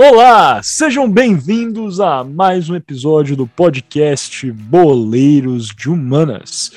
[0.00, 6.70] Olá, sejam bem-vindos a mais um episódio do podcast Boleiros de Humanas.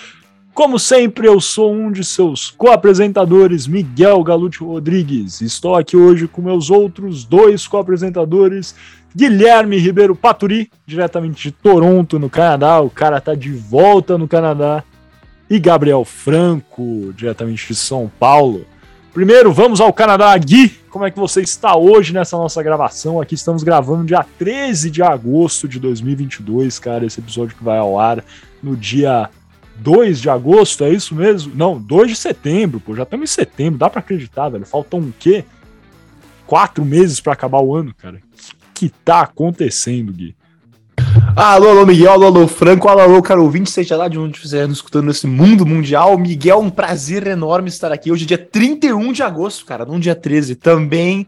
[0.56, 5.40] Como sempre, eu sou um de seus co-apresentadores, Miguel Galute Rodrigues.
[5.40, 8.74] Estou aqui hoje com meus outros dois co-apresentadores,
[9.16, 12.82] Guilherme Ribeiro Paturi, diretamente de Toronto, no Canadá.
[12.82, 14.84] O cara tá de volta no Canadá.
[15.48, 18.66] E Gabriel Franco, diretamente de São Paulo.
[19.14, 20.38] Primeiro, vamos ao Canadá.
[20.38, 23.20] Gui, como é que você está hoje nessa nossa gravação?
[23.20, 27.06] Aqui estamos gravando dia 13 de agosto de 2022, cara.
[27.06, 28.24] Esse episódio que vai ao ar
[28.64, 29.30] no dia
[29.76, 31.54] 2 de agosto, é isso mesmo?
[31.54, 32.96] Não, 2 de setembro, pô.
[32.96, 34.66] Já estamos em setembro, dá para acreditar, velho.
[34.66, 35.44] Faltam o quê?
[36.48, 38.16] Quatro meses para acabar o ano, cara.
[38.16, 40.34] O que, que tá acontecendo, Gui?
[41.36, 44.68] Alô, alô, Miguel, alô, alô, Franco, alô, alô, caro ouvinte, seja lá de onde estiver
[44.68, 46.18] nos escutando nesse mundo mundial.
[46.18, 48.12] Miguel, um prazer enorme estar aqui.
[48.12, 50.56] Hoje é dia 31 de agosto, cara, não dia 13.
[50.56, 51.28] Também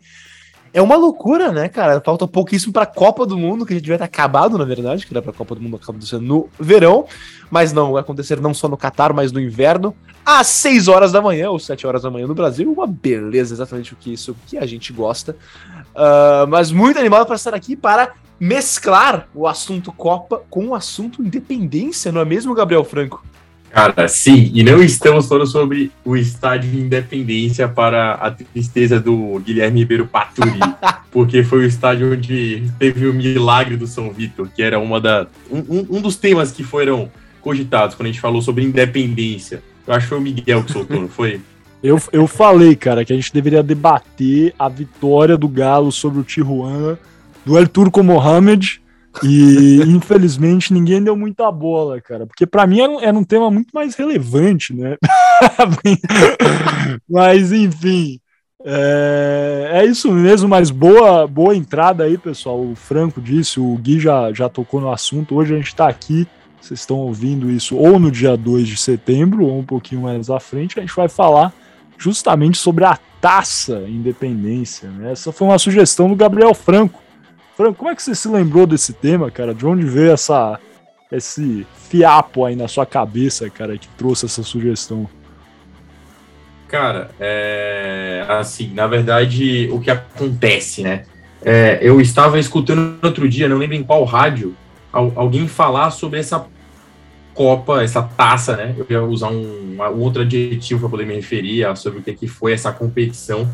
[0.73, 2.01] é uma loucura, né, cara?
[2.01, 5.13] Falta pouquíssimo para a Copa do Mundo, que gente devia ter acabado, na verdade, que
[5.13, 7.05] era para a Copa do Mundo acontecendo no verão,
[7.51, 9.93] mas não, vai acontecer não só no Catar, mas no inverno,
[10.25, 12.71] às 6 horas da manhã, ou 7 horas da manhã no Brasil.
[12.71, 15.35] Uma beleza, exatamente o que isso que a gente gosta.
[15.93, 18.13] Uh, mas muito animado para estar aqui para
[18.43, 23.23] mesclar o assunto Copa com o assunto independência, não é mesmo, Gabriel Franco?
[23.71, 29.39] Cara, sim, e não estamos falando sobre o estádio de independência para a tristeza do
[29.39, 30.59] Guilherme Ribeiro Paturi,
[31.09, 35.25] porque foi o estádio onde teve o milagre do São Vitor, que era uma da,
[35.49, 39.63] um, um dos temas que foram cogitados quando a gente falou sobre independência.
[39.87, 41.39] Eu acho que foi o Miguel que soltou, não foi?
[41.83, 46.23] Eu, eu falei, cara, que a gente deveria debater a vitória do Galo sobre o
[46.23, 46.97] Tijuana
[47.45, 48.81] do El Turco Mohamed.
[49.21, 53.51] E infelizmente ninguém deu muita bola, cara, porque para mim era um, era um, tema
[53.51, 54.97] muito mais relevante, né?
[57.07, 58.19] mas enfim,
[58.65, 60.47] é, é, isso mesmo.
[60.47, 62.59] Mas boa, boa entrada aí, pessoal.
[62.59, 65.35] O Franco disse, o Gui já, já tocou no assunto.
[65.35, 66.27] Hoje a gente está aqui,
[66.59, 70.39] vocês estão ouvindo isso ou no dia 2 de setembro, ou um pouquinho mais à
[70.39, 70.79] frente.
[70.79, 71.53] A gente vai falar
[71.97, 74.89] justamente sobre a taça independência.
[74.89, 75.11] Né?
[75.11, 77.02] Essa foi uma sugestão do Gabriel Franco
[77.63, 79.53] Franco, como é que você se lembrou desse tema, cara?
[79.53, 80.59] De onde veio essa,
[81.09, 85.09] esse fiapo aí na sua cabeça, cara, que trouxe essa sugestão?
[86.67, 91.03] Cara, é, assim, na verdade, o que acontece, né?
[91.41, 94.53] É, eu estava escutando outro dia, não lembro em qual rádio,
[94.91, 96.45] alguém falar sobre essa
[97.33, 98.75] Copa, essa taça, né?
[98.77, 102.13] Eu ia usar um, um outro adjetivo para poder me referir a, sobre o que,
[102.13, 103.49] que foi essa competição.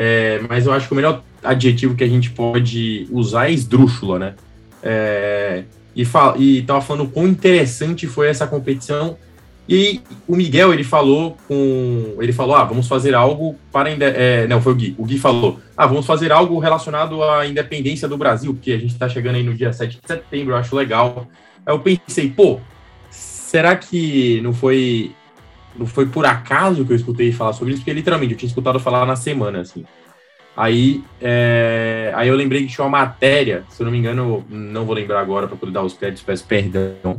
[0.00, 4.16] É, mas eu acho que o melhor adjetivo que a gente pode usar é esdrúxula,
[4.16, 4.34] né?
[4.80, 5.64] É,
[5.94, 9.16] e, e tava falando quão interessante foi essa competição.
[9.68, 12.14] E o Miguel, ele falou com.
[12.20, 13.90] Ele falou: ah, vamos fazer algo para.
[13.90, 14.94] É, não, foi o Gui.
[14.96, 18.92] O Gui falou: ah, vamos fazer algo relacionado à independência do Brasil, porque a gente
[18.92, 21.26] está chegando aí no dia 7 de setembro, eu acho legal.
[21.66, 22.60] Aí eu pensei, pô,
[23.10, 25.10] será que não foi.
[25.76, 27.82] Não foi por acaso que eu escutei falar sobre isso?
[27.82, 29.84] Porque literalmente eu tinha escutado falar na semana, assim.
[30.56, 34.84] Aí, é, aí eu lembrei que tinha uma matéria, se eu não me engano, não
[34.84, 37.16] vou lembrar agora para poder dar os créditos, peço perdão,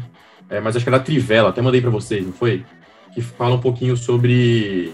[0.50, 2.66] é, mas acho que é da Trivela, até mandei para vocês, não foi?
[3.14, 4.92] Que fala um pouquinho sobre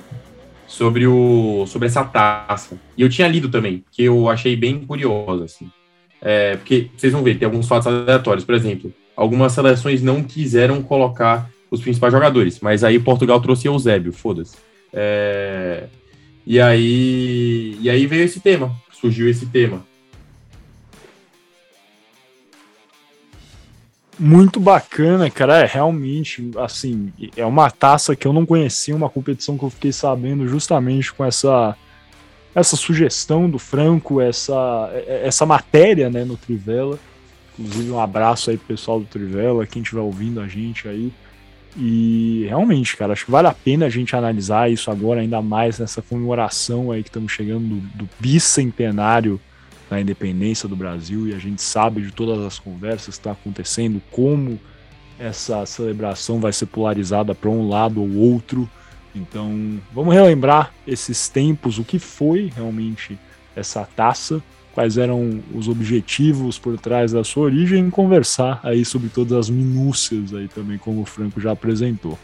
[0.67, 2.77] sobre o sobre essa taça.
[2.97, 5.71] E eu tinha lido também, que eu achei bem curiosa, assim.
[6.21, 8.45] É, porque vocês vão ver, tem alguns fatos aleatórios.
[8.45, 14.13] Por exemplo, algumas seleções não quiseram colocar os principais jogadores, mas aí Portugal trouxe Eusébio,
[14.13, 14.55] foda-se.
[14.93, 15.87] É,
[16.45, 19.83] e aí, e aí veio esse tema, surgiu esse tema.
[24.17, 25.59] Muito bacana, cara.
[25.59, 29.91] É realmente, assim, é uma taça que eu não conhecia, uma competição que eu fiquei
[29.91, 31.75] sabendo justamente com essa
[32.53, 36.97] essa sugestão do Franco, essa essa matéria, né, no Trivela.
[37.59, 41.11] Inclusive um abraço aí pro pessoal do Trivela, quem estiver ouvindo a gente aí.
[41.77, 45.77] E realmente, cara, acho que vale a pena a gente analisar isso agora, ainda mais
[45.77, 49.39] nessa comemoração aí que estamos chegando do, do bicentenário
[49.89, 53.39] da independência do Brasil e a gente sabe de todas as conversas que estão tá
[53.39, 54.59] acontecendo, como
[55.19, 58.69] essa celebração vai ser polarizada para um lado ou outro.
[59.13, 63.17] Então, vamos relembrar esses tempos, o que foi realmente
[63.55, 64.41] essa taça
[64.75, 69.49] quais eram os objetivos por trás da sua origem e conversar aí sobre todas as
[69.49, 72.19] minúcias aí também, como o Franco já apresentou.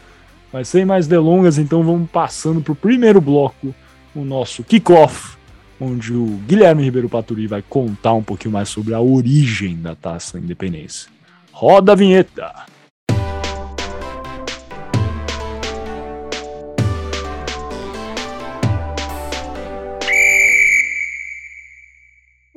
[0.52, 3.74] Mas sem mais delongas, então vamos passando para o primeiro bloco,
[4.14, 5.38] o nosso kickoff,
[5.80, 10.38] onde o Guilherme Ribeiro Paturi vai contar um pouquinho mais sobre a origem da Taça
[10.38, 11.10] Independência.
[11.50, 12.52] Roda a vinheta!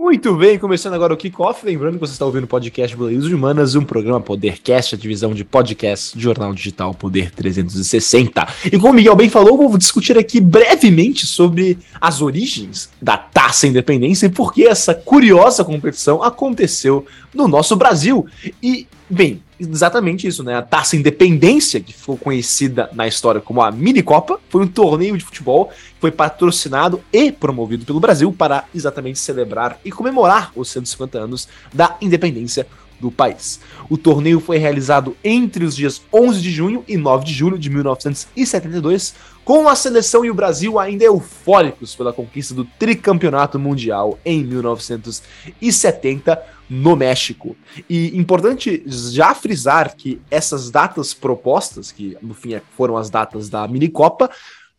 [0.06, 1.66] Muito bem, começando agora o kickoff.
[1.66, 5.44] Lembrando que você está ouvindo o podcast Boleiros Humanas, um programa Podercast, a divisão de
[5.44, 8.48] podcast jornal digital Poder 360.
[8.66, 13.66] E como o Miguel bem falou, vou discutir aqui brevemente sobre as origens da Taça
[13.66, 18.28] Independência e por que essa curiosa competição aconteceu no nosso Brasil.
[18.62, 20.56] E, bem, exatamente isso, né?
[20.56, 25.18] A Taça Independência, que ficou conhecida na história como a Mini Copa, foi um torneio
[25.18, 30.69] de futebol que foi patrocinado e promovido pelo Brasil para exatamente celebrar e comemorar os
[30.69, 32.68] 150 anos da independência
[33.00, 33.60] do país.
[33.90, 37.69] O torneio foi realizado entre os dias 11 de junho e 9 de julho de
[37.69, 39.13] 1972,
[39.44, 46.42] com a seleção e o Brasil ainda eufóricos pela conquista do tricampeonato mundial em 1970
[46.69, 47.56] no México.
[47.89, 53.67] E importante já frisar que essas datas propostas, que no fim foram as datas da
[53.67, 54.29] minicopa,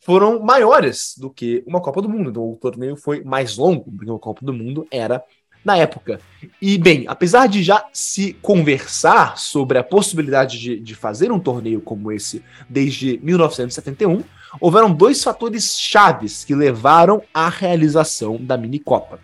[0.01, 2.31] foram maiores do que uma Copa do Mundo.
[2.31, 5.23] Então o torneio foi mais longo, porque uma Copa do Mundo era
[5.65, 6.21] na época.
[6.63, 11.81] E, bem, apesar de já se conversar sobre a possibilidade de, de fazer um torneio
[11.81, 14.23] como esse desde 1971,
[14.61, 19.19] houveram dois fatores chaves que levaram à realização da mini-copa.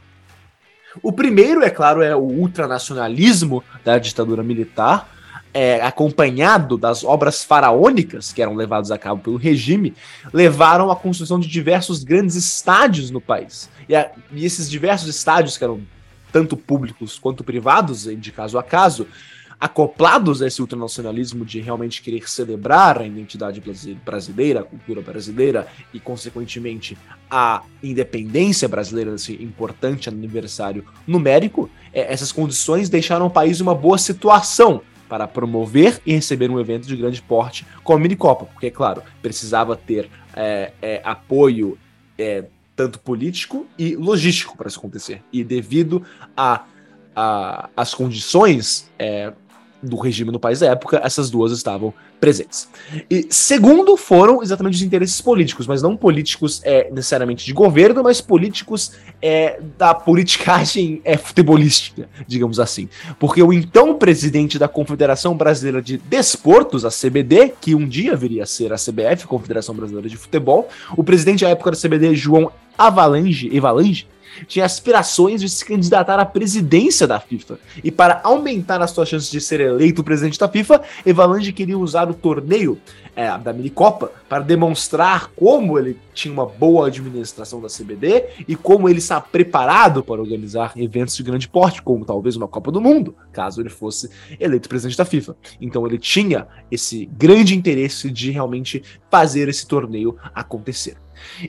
[1.00, 5.08] O primeiro, é claro, é o ultranacionalismo da ditadura militar,
[5.54, 9.94] é, acompanhado das obras faraônicas que eram levadas a cabo pelo regime,
[10.32, 13.70] levaram à construção de diversos grandes estádios no país.
[13.88, 15.80] E, a, e esses diversos estádios, que eram
[16.32, 19.06] tanto públicos quanto privados, de caso a caso,
[19.62, 23.62] acoplados a esse ultranacionalismo de realmente querer celebrar a identidade
[24.04, 26.98] brasileira, a cultura brasileira e, consequentemente,
[27.30, 33.72] a independência brasileira, esse importante aniversário numérico, é, essas condições deixaram o país em uma
[33.72, 38.68] boa situação para promover e receber um evento de grande porte como a Minicopa, porque,
[38.68, 41.78] claro, precisava ter é, é, apoio
[42.18, 45.22] é, tanto político e logístico para isso acontecer.
[45.32, 46.02] E devido
[46.36, 46.64] a,
[47.14, 49.32] a as condições é,
[49.82, 52.68] do regime no país da época, essas duas estavam presentes.
[53.10, 58.20] E segundo foram exatamente os interesses políticos, mas não políticos é, necessariamente de governo, mas
[58.20, 62.88] políticos é, da politicagem é, futebolística, digamos assim.
[63.18, 68.44] Porque o então presidente da Confederação Brasileira de Desportos, a CBD, que um dia viria
[68.44, 72.52] a ser a CBF, Confederação Brasileira de Futebol, o presidente à época da CBD, João
[72.78, 74.06] Avalanche, Evalange,
[74.46, 77.58] tinha aspirações de se candidatar à presidência da FIFA.
[77.82, 82.10] E para aumentar as suas chances de ser eleito presidente da FIFA, Evalange queria usar
[82.10, 82.78] o torneio
[83.14, 88.88] é, da Minicopa para demonstrar como ele tinha uma boa administração da CBD e como
[88.88, 93.14] ele está preparado para organizar eventos de grande porte, como talvez uma Copa do Mundo,
[93.32, 95.36] caso ele fosse eleito presidente da FIFA.
[95.60, 100.96] Então ele tinha esse grande interesse de realmente fazer esse torneio acontecer.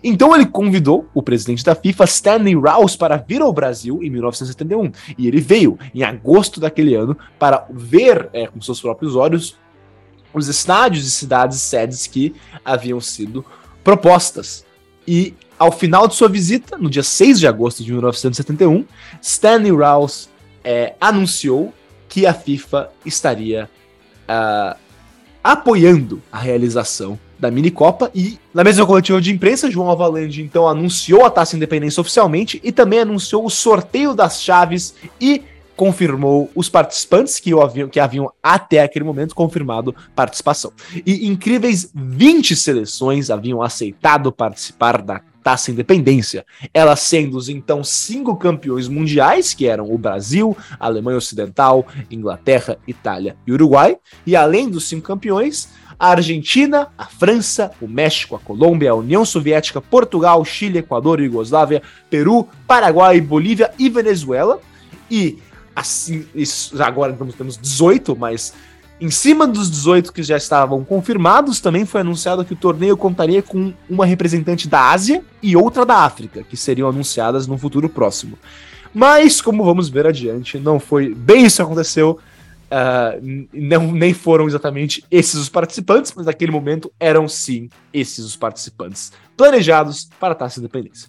[0.03, 4.91] Então ele convidou o presidente da FIFA, Stanley Rouse, para vir ao Brasil em 1971.
[5.17, 9.57] E ele veio em agosto daquele ano para ver é, com seus próprios olhos
[10.33, 12.33] os estádios e cidades sedes que
[12.65, 13.45] haviam sido
[13.83, 14.65] propostas.
[15.07, 18.85] E ao final de sua visita, no dia 6 de agosto de 1971,
[19.21, 20.27] Stanley Rouse
[20.63, 21.73] é, anunciou
[22.09, 23.69] que a FIFA estaria
[24.23, 24.77] uh,
[25.43, 31.25] apoiando a realização da Minicopa e na mesma coletiva de imprensa, João Avalanche então anunciou
[31.25, 35.43] a Taça Independência oficialmente e também anunciou o sorteio das chaves e
[35.75, 40.71] confirmou os participantes que haviam, que haviam até aquele momento confirmado participação.
[41.05, 48.37] E incríveis 20 seleções haviam aceitado participar da Taça Independência, elas sendo os então cinco
[48.37, 54.87] campeões mundiais, que eram o Brasil, Alemanha Ocidental, Inglaterra, Itália e Uruguai, e além dos
[54.87, 55.67] cinco campeões,
[56.03, 61.81] a Argentina, a França, o México, a Colômbia, a União Soviética, Portugal, Chile, Equador, Iugoslávia,
[62.09, 64.59] Peru, Paraguai, Bolívia e Venezuela.
[65.09, 65.39] E
[65.73, 68.53] assim, isso, agora temos 18, mas
[68.99, 73.41] em cima dos 18 que já estavam confirmados, também foi anunciado que o torneio contaria
[73.41, 78.37] com uma representante da Ásia e outra da África, que seriam anunciadas no futuro próximo.
[78.93, 82.19] Mas, como vamos ver adiante, não foi bem isso que aconteceu.
[82.71, 88.35] Uh, não, nem foram exatamente esses os participantes, mas naquele momento eram sim esses os
[88.35, 91.07] participantes planejados para a Taça Independência.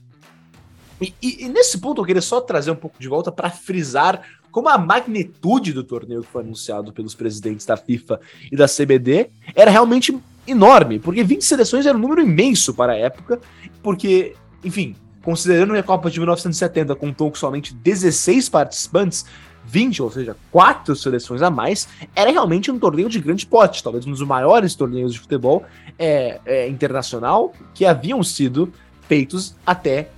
[1.00, 4.22] E, e, e, nesse ponto eu queria só trazer um pouco de volta para frisar
[4.50, 8.20] como a magnitude do torneio que foi anunciado pelos presidentes da FIFA
[8.52, 12.96] e da CBD era realmente enorme, porque 20 seleções era um número imenso para a
[12.96, 13.40] época,
[13.82, 19.24] porque, enfim, considerando a Copa de 1970 contou com somente 16 participantes,
[19.66, 24.06] 20, ou seja, quatro seleções a mais, era realmente um torneio de grande pote, talvez
[24.06, 25.64] um dos maiores torneios de futebol
[25.98, 28.72] é, é, internacional que haviam sido
[29.08, 30.08] feitos até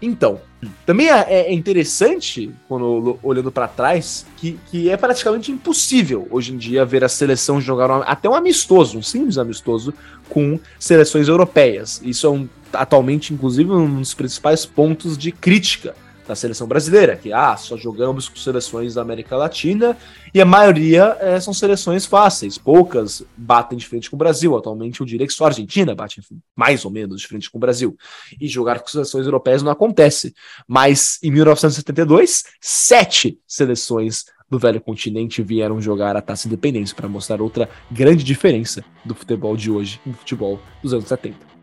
[0.00, 0.40] então.
[0.84, 6.56] Também é, é interessante, quando olhando para trás, que, que é praticamente impossível hoje em
[6.56, 9.94] dia ver a seleção jogar um, até um amistoso, um simples amistoso,
[10.28, 12.00] com seleções europeias.
[12.04, 15.94] Isso é um, atualmente, inclusive, um dos principais pontos de crítica
[16.26, 19.96] da seleção brasileira, que ah, só jogamos com seleções da América Latina
[20.34, 24.56] e a maioria é, são seleções fáceis, poucas batem de frente com o Brasil.
[24.56, 26.20] Atualmente eu diria que só a Argentina bate
[26.54, 27.96] mais ou menos de frente com o Brasil.
[28.40, 30.34] E jogar com seleções europeias não acontece.
[30.66, 37.40] Mas em 1972, sete seleções do velho continente vieram jogar a Taça Independência para mostrar
[37.40, 41.55] outra grande diferença do futebol de hoje e do futebol dos anos 70.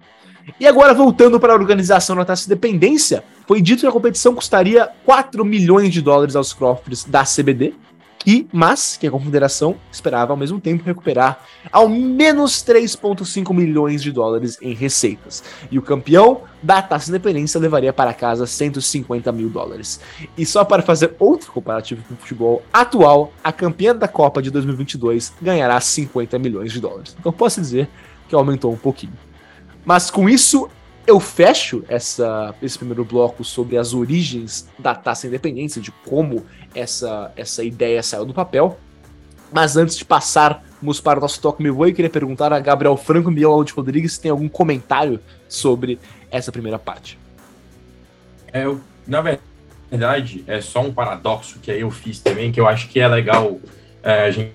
[0.60, 4.90] E agora, voltando para a organização da Taça Independência, foi dito que a competição custaria
[5.06, 7.74] 4 milhões de dólares aos cofres da CBD,
[8.26, 14.12] e, mas que a confederação esperava ao mesmo tempo recuperar ao menos 3,5 milhões de
[14.12, 15.44] dólares em receitas.
[15.70, 20.00] E o campeão da Taça Independência levaria para casa 150 mil dólares.
[20.38, 24.50] E só para fazer outro comparativo com o futebol atual, a campeã da Copa de
[24.52, 27.16] 2022 ganhará 50 milhões de dólares.
[27.20, 27.90] Então posso dizer
[28.30, 29.14] que aumentou um pouquinho.
[29.86, 30.70] Mas com isso,
[31.06, 37.32] eu fecho essa, esse primeiro bloco sobre as origens da Taça Independência, de como essa,
[37.36, 38.80] essa ideia saiu do papel.
[39.52, 43.30] Mas antes de passarmos para o nosso Toque Me Voe, queria perguntar a Gabriel Franco
[43.30, 46.00] e Miguel Aldo Rodrigues se tem algum comentário sobre
[46.32, 47.20] essa primeira parte.
[48.52, 52.88] É, eu, na verdade, é só um paradoxo que eu fiz também, que eu acho
[52.88, 53.60] que é legal
[54.02, 54.54] é, a gente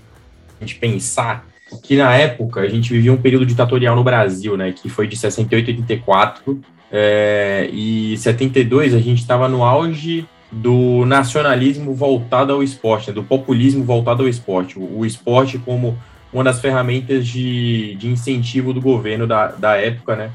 [0.80, 1.47] pensar
[1.82, 5.16] que na época a gente vivia um período ditatorial no Brasil, né, que foi de
[5.16, 6.60] 68 a 84,
[6.90, 13.22] é, e 72 a gente estava no auge do nacionalismo voltado ao esporte, né, do
[13.22, 15.98] populismo voltado ao esporte, o, o, esporte como
[16.32, 20.30] uma das ferramentas de, de incentivo do governo da, da época, né,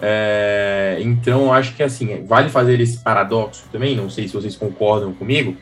[0.00, 5.12] é, então acho que assim, vale fazer esse paradoxo também, não sei se vocês concordam
[5.12, 5.56] comigo,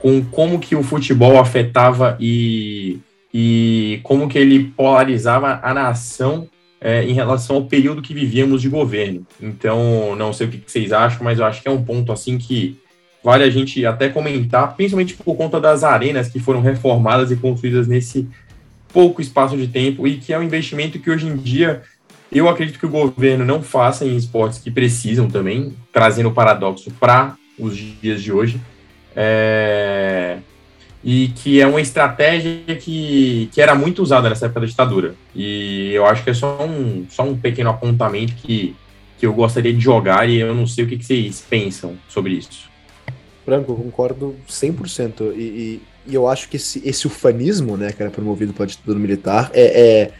[0.00, 2.98] com como que o futebol afetava e
[3.36, 6.46] e como que ele polarizava a nação
[6.80, 9.26] é, em relação ao período que vivíamos de governo.
[9.42, 12.38] Então, não sei o que vocês acham, mas eu acho que é um ponto assim
[12.38, 12.78] que
[13.24, 17.88] vale a gente até comentar, principalmente por conta das arenas que foram reformadas e construídas
[17.88, 18.28] nesse
[18.92, 21.82] pouco espaço de tempo e que é um investimento que hoje em dia
[22.30, 26.92] eu acredito que o governo não faça em esportes que precisam também, trazendo o paradoxo
[27.00, 28.60] para os dias de hoje.
[29.16, 30.38] É
[31.04, 35.14] e que é uma estratégia que, que era muito usada nessa época da ditadura.
[35.36, 38.74] E eu acho que é só um, só um pequeno apontamento que,
[39.18, 42.32] que eu gostaria de jogar e eu não sei o que, que vocês pensam sobre
[42.32, 42.70] isso.
[43.44, 45.34] Branco, eu concordo 100%.
[45.36, 48.98] E, e, e eu acho que esse, esse ufanismo, né, que era promovido pela ditadura
[48.98, 50.10] militar, é,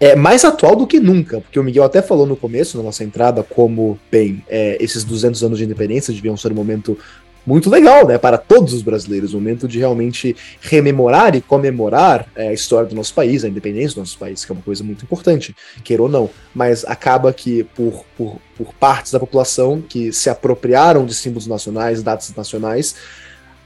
[0.00, 2.82] é, é, mais atual do que nunca, porque o Miguel até falou no começo, na
[2.82, 6.98] nossa entrada, como, bem, é, esses 200 anos de independência deviam ser um momento
[7.44, 12.48] muito legal, né, para todos os brasileiros, o momento de realmente rememorar e comemorar é,
[12.48, 15.04] a história do nosso país, a independência do nosso país, que é uma coisa muito
[15.04, 20.30] importante, queira ou não, mas acaba que por, por, por partes da população que se
[20.30, 22.94] apropriaram de símbolos nacionais, datas nacionais,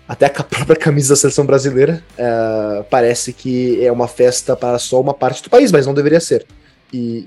[0.08, 5.00] até a própria camisa da seleção brasileira é, parece que é uma festa para só
[5.00, 6.46] uma parte do país, mas não deveria ser.
[6.92, 7.26] E,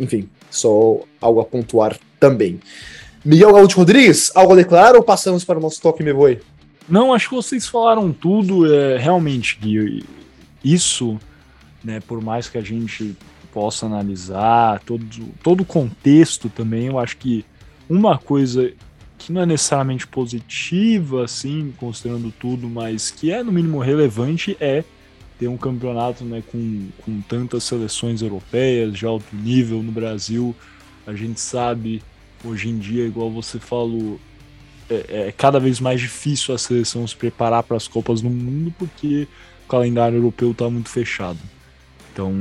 [0.00, 2.60] e enfim, só algo a pontuar também.
[3.24, 6.40] Miguel Gaúcho Rodrigues, algo a declarar ou passamos para o nosso toque me voe?
[6.88, 8.72] Não, acho que vocês falaram tudo.
[8.72, 10.04] É, realmente, Gui,
[10.64, 11.18] isso,
[11.84, 13.16] né, por mais que a gente
[13.52, 15.04] possa analisar todo,
[15.42, 17.44] todo o contexto também, eu acho que
[17.88, 18.72] uma coisa
[19.18, 24.84] que não é necessariamente positiva, assim, considerando tudo, mas que é no mínimo relevante é
[25.38, 30.54] ter um campeonato né, com, com tantas seleções europeias de alto nível no Brasil.
[31.06, 32.02] A gente sabe
[32.44, 34.20] Hoje em dia, igual você falou,
[34.88, 38.72] é, é cada vez mais difícil a seleção se preparar para as Copas do Mundo
[38.78, 39.26] porque
[39.64, 41.38] o calendário europeu está muito fechado.
[42.12, 42.32] Então,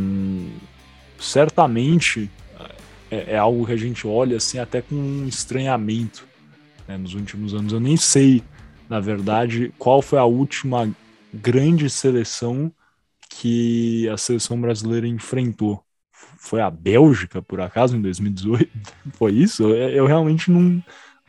[1.19, 2.29] certamente
[3.09, 6.27] é, é, algo que a gente olha assim até com um estranhamento
[6.87, 7.73] né, nos últimos anos.
[7.73, 8.43] Eu nem sei,
[8.89, 10.89] na verdade, qual foi a última
[11.33, 12.71] grande seleção
[13.29, 15.83] que a seleção brasileira enfrentou
[16.47, 18.69] foi a Bélgica, por acaso, em 2018?
[19.13, 19.67] Foi isso?
[19.73, 20.81] Eu, realmente não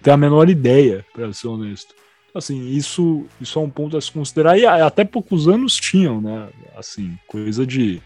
[0.02, 1.94] tenho a menor ideia, para ser honesto.
[2.34, 4.56] Assim, isso, isso é um ponto a se considerar.
[4.58, 6.48] E até poucos anos tinham, né?
[6.76, 8.00] Assim, coisa de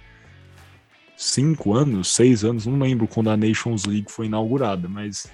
[1.17, 5.31] cinco anos, seis anos, não lembro quando a Nations League foi inaugurada, mas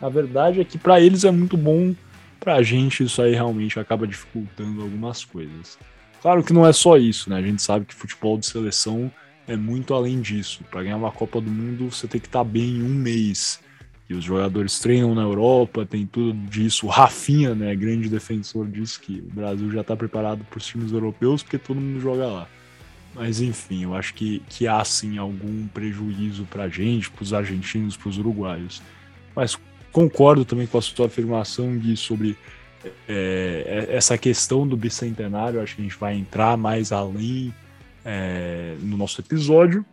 [0.00, 1.94] a verdade é que para eles é muito bom,
[2.38, 5.78] para a gente isso aí realmente acaba dificultando algumas coisas.
[6.20, 7.36] Claro que não é só isso, né?
[7.36, 9.10] A gente sabe que futebol de seleção
[9.48, 10.62] é muito além disso.
[10.70, 13.58] Para ganhar uma Copa do Mundo, você tem que estar tá bem em um mês.
[14.06, 16.86] que os jogadores treinam na Europa, tem tudo disso.
[16.86, 20.92] O Rafinha, né, grande defensor disso, que o Brasil já está preparado para os times
[20.92, 22.48] europeus, porque todo mundo joga lá.
[23.14, 27.34] Mas enfim, eu acho que, que há sim algum prejuízo para a gente, para os
[27.34, 28.80] argentinos, para os uruguaios.
[29.34, 29.58] Mas
[29.92, 32.36] concordo também com a sua afirmação de sobre
[33.08, 35.60] é, é, essa questão do bicentenário.
[35.60, 37.52] Acho que a gente vai entrar mais além
[38.04, 39.84] é, no nosso episódio.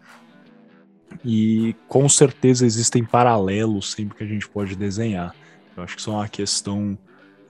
[1.24, 5.34] E com certeza existem paralelos sempre que a gente pode desenhar.
[5.76, 6.98] Eu acho que isso é uma questão,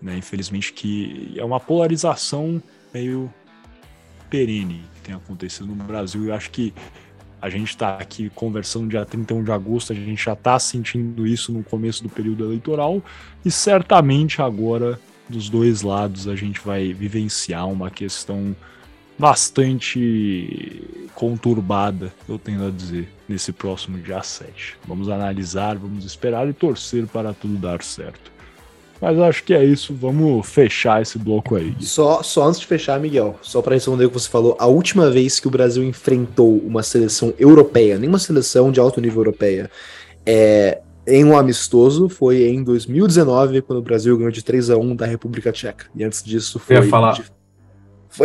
[0.02, 2.62] né, infelizmente, que é uma polarização
[2.94, 3.32] meio
[4.30, 6.26] perene que tem acontecido no Brasil.
[6.26, 6.74] Eu acho que
[7.42, 11.52] a gente está aqui conversando dia 31 de agosto, a gente já está sentindo isso
[11.52, 13.04] no começo do período eleitoral,
[13.44, 18.56] e certamente agora, dos dois lados, a gente vai vivenciar uma questão
[19.18, 24.78] bastante conturbada, eu tendo a dizer, nesse próximo dia 7.
[24.86, 28.36] Vamos analisar, vamos esperar e torcer para tudo dar certo.
[29.02, 31.76] Mas acho que é isso, vamos fechar esse bloco aí.
[31.82, 35.10] Só, só antes de fechar, Miguel, só para responder o que você falou, a última
[35.10, 39.70] vez que o Brasil enfrentou uma seleção europeia, nem uma seleção de alto nível europeia,
[40.26, 44.96] é, em um amistoso foi em 2019, quando o Brasil ganhou de 3 a 1
[44.96, 45.86] da República Tcheca.
[45.96, 46.78] E antes disso foi.
[46.78, 47.14] Eu ia falar.
[47.14, 47.24] De...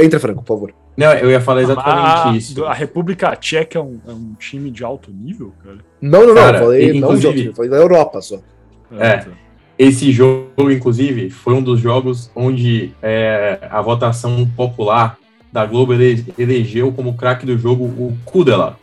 [0.02, 0.79] Entra, Franco, por favor.
[1.00, 2.64] Não, eu ia falar exatamente a, isso.
[2.66, 5.78] A República Tcheca é um, é um, time de alto nível, cara?
[5.98, 6.66] Não, não, cara, não.
[6.66, 8.38] Falei não de alto nível, falei da Europa só.
[8.98, 9.06] É.
[9.06, 9.26] é.
[9.78, 15.16] Esse jogo, inclusive, foi um dos jogos onde é, a votação popular
[15.50, 18.78] da Globo ele, elegeu como craque do jogo o Kudela,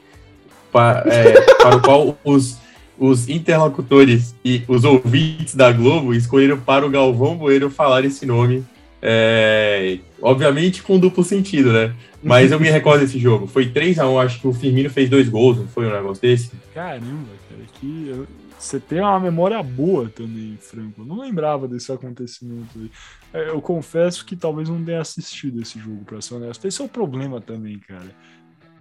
[0.72, 2.58] para, é, para o qual os,
[2.98, 8.66] os interlocutores e os ouvintes da Globo escolheram para o Galvão Bueno falar esse nome
[9.02, 11.94] é, obviamente com duplo sentido, né?
[12.24, 13.48] Mas eu me recordo desse jogo.
[13.48, 16.52] Foi 3x1, acho que o Firmino fez dois gols, não foi um negócio desse?
[16.74, 18.26] Caramba, cara, que
[18.58, 21.02] você tem uma memória boa também, Franco.
[21.02, 22.92] Eu não lembrava desse acontecimento aí.
[23.34, 26.68] É, eu confesso que talvez não tenha assistido esse jogo, pra ser honesto.
[26.68, 28.10] Esse é o problema também, cara.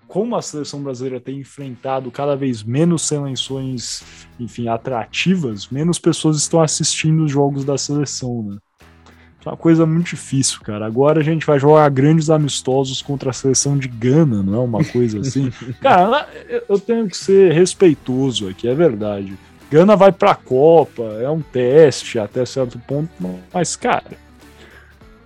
[0.09, 4.03] Como a seleção brasileira tem enfrentado cada vez menos seleções,
[4.39, 8.59] enfim, atrativas, menos pessoas estão assistindo os jogos da seleção, né?
[9.47, 10.85] É uma coisa muito difícil, cara.
[10.85, 14.85] Agora a gente vai jogar grandes amistosos contra a seleção de Gana, não é uma
[14.85, 15.53] coisa assim?
[15.81, 16.29] cara,
[16.69, 19.39] eu tenho que ser respeitoso aqui, é verdade.
[19.71, 23.09] Gana vai pra Copa, é um teste até certo ponto,
[23.53, 24.27] mas, cara,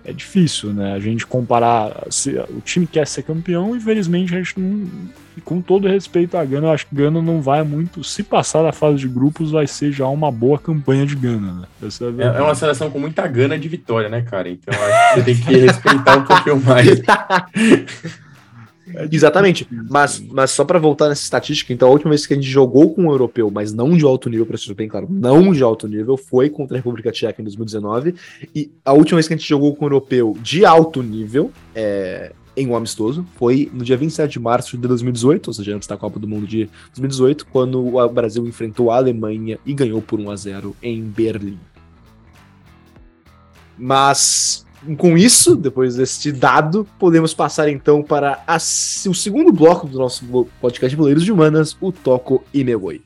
[0.03, 0.93] é difícil, né?
[0.93, 2.05] A gente comparar.
[2.09, 4.89] Se, o time quer ser campeão, infelizmente a gente não.
[5.45, 8.03] Com todo respeito à Gana, eu acho que Gana não vai muito.
[8.03, 11.67] Se passar da fase de grupos, vai ser já uma boa campanha de Gana, né?
[11.81, 11.85] É,
[12.23, 14.49] é, é, uma seleção com muita gana de vitória, né, cara?
[14.49, 16.87] Então acho que você tem que respeitar um pouquinho mais.
[18.95, 19.67] É Exatamente.
[19.89, 22.93] Mas, mas só para voltar nessa estatística, então a última vez que a gente jogou
[22.93, 25.87] com um europeu, mas não de alto nível, para ser bem claro, não de alto
[25.87, 28.15] nível, foi contra a República Tcheca em 2019.
[28.53, 32.31] E a última vez que a gente jogou com um europeu de alto nível, é,
[32.55, 35.97] em um amistoso, foi no dia 27 de março de 2018, ou seja, antes da
[35.97, 40.31] Copa do Mundo de 2018, quando o Brasil enfrentou a Alemanha e ganhou por 1
[40.31, 41.59] a 0 em Berlim.
[43.77, 44.65] Mas
[44.97, 50.25] com isso, depois deste dado, podemos passar então para a, o segundo bloco do nosso
[50.59, 53.01] podcast Boleiros de Humanas, o Toco e Meboi.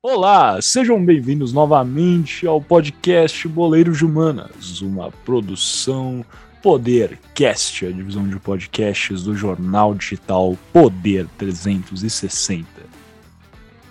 [0.00, 6.24] Olá, sejam bem-vindos novamente ao podcast Boleiros de Humanas, uma produção
[6.62, 12.64] Podercast, a divisão de podcasts do jornal digital Poder 360.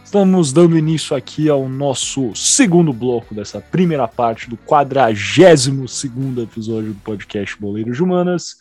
[0.02, 6.94] Estamos dando início aqui ao nosso segundo bloco dessa primeira parte do 42 segundo episódio
[6.94, 8.56] do podcast Boleiros de Humanas,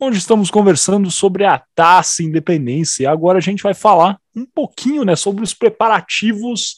[0.00, 3.04] onde estamos conversando sobre a Taça Independência.
[3.04, 6.76] E agora a gente vai falar um pouquinho né, sobre os preparativos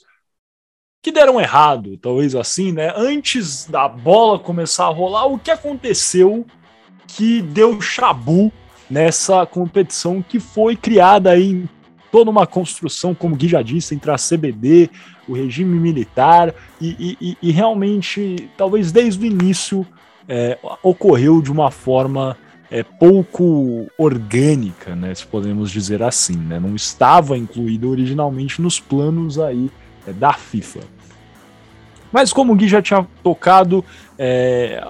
[1.02, 2.92] que deram errado, talvez assim, né?
[2.96, 6.44] Antes da bola começar a rolar, o que aconteceu
[7.07, 8.52] que deu chabu
[8.90, 11.68] nessa competição que foi criada aí em
[12.11, 14.90] toda uma construção, como Gui já disse, entre a CBD,
[15.28, 19.87] o regime militar, e, e, e realmente, talvez desde o início,
[20.26, 22.37] é, ocorreu de uma forma
[22.70, 29.38] é, pouco orgânica, né, se podemos dizer assim, né, não estava incluído originalmente nos planos
[29.38, 29.70] aí
[30.07, 30.81] é, da FIFA.
[32.12, 33.85] Mas como o Gui já tinha tocado,
[34.18, 34.83] é,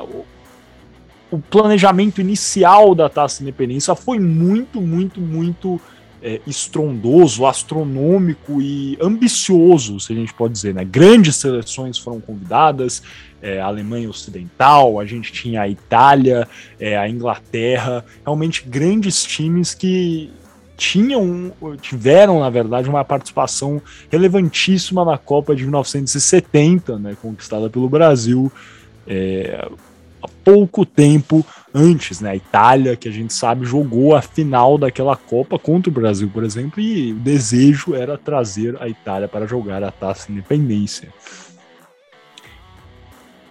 [1.31, 5.81] o planejamento inicial da Taça Independência foi muito, muito, muito
[6.23, 10.75] é, estrondoso, astronômico e ambicioso, se a gente pode dizer.
[10.75, 10.85] Né?
[10.85, 13.03] Grandes seleções foram convidadas,
[13.43, 16.49] é, a Alemanha Ocidental, a gente tinha a Itália,
[16.79, 20.31] é, a Inglaterra, realmente grandes times que
[20.77, 28.51] tinham, tiveram, na verdade, uma participação relevantíssima na Copa de 1970, né, conquistada pelo Brasil.
[29.07, 29.69] É,
[30.23, 32.31] há pouco tempo antes, né?
[32.31, 36.45] A Itália, que a gente sabe, jogou a final daquela Copa contra o Brasil, por
[36.45, 41.09] exemplo, e o desejo era trazer a Itália para jogar a Taça Independência.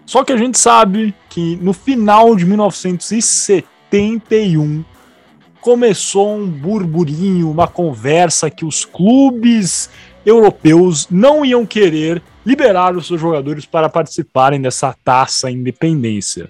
[0.07, 4.85] Só que a gente sabe que no final de 1971
[5.59, 9.89] começou um burburinho, uma conversa que os clubes
[10.25, 16.49] europeus não iam querer liberar os seus jogadores para participarem dessa taça independência.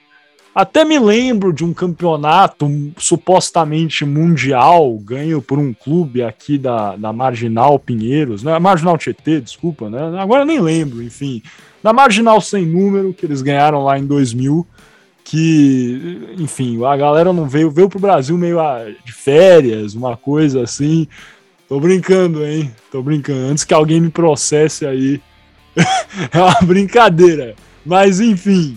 [0.57, 2.67] Até me lembro de um campeonato
[2.97, 8.57] supostamente mundial ganho por um clube aqui da, da Marginal Pinheiros, né?
[8.57, 10.19] Marginal Tietê, desculpa, né?
[10.19, 11.43] Agora nem lembro, enfim.
[11.83, 14.65] Da Marginal Sem Número, que eles ganharam lá em 2000,
[15.23, 18.57] que, enfim, a galera não veio, veio pro Brasil meio
[19.05, 21.07] de férias, uma coisa assim.
[21.69, 22.73] Tô brincando, hein?
[22.91, 23.51] Tô brincando.
[23.51, 25.21] Antes que alguém me processe aí.
[26.33, 27.53] é uma brincadeira.
[27.85, 28.75] Mas, enfim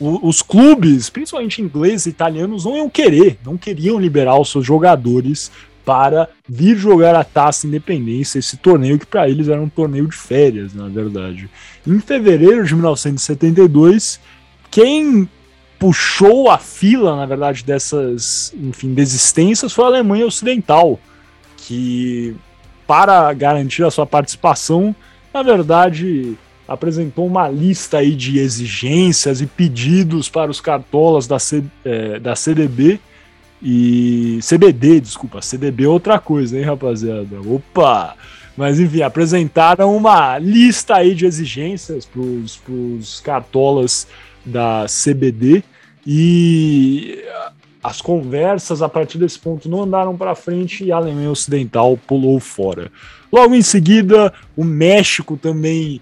[0.00, 5.50] os clubes, principalmente ingleses e italianos, não iam querer, não queriam liberar os seus jogadores
[5.84, 10.16] para vir jogar a Taça Independência, esse torneio que para eles era um torneio de
[10.16, 11.48] férias, na verdade.
[11.86, 14.18] Em fevereiro de 1972,
[14.70, 15.28] quem
[15.78, 20.98] puxou a fila, na verdade, dessas, enfim, desistências foi a Alemanha Ocidental,
[21.58, 22.34] que
[22.86, 24.96] para garantir a sua participação,
[25.32, 31.62] na verdade, apresentou uma lista aí de exigências e pedidos para os cartolas da, C,
[31.84, 32.98] é, da CDB
[33.62, 37.40] e CBD, desculpa, CDB é outra coisa, hein, rapaziada?
[37.40, 38.14] Opa!
[38.56, 44.06] Mas enfim, apresentaram uma lista aí de exigências para os cartolas
[44.44, 45.64] da CBD
[46.06, 47.24] e
[47.82, 52.38] as conversas a partir desse ponto não andaram para frente e a Alemanha Ocidental pulou
[52.38, 52.90] fora.
[53.32, 56.00] Logo em seguida, o México também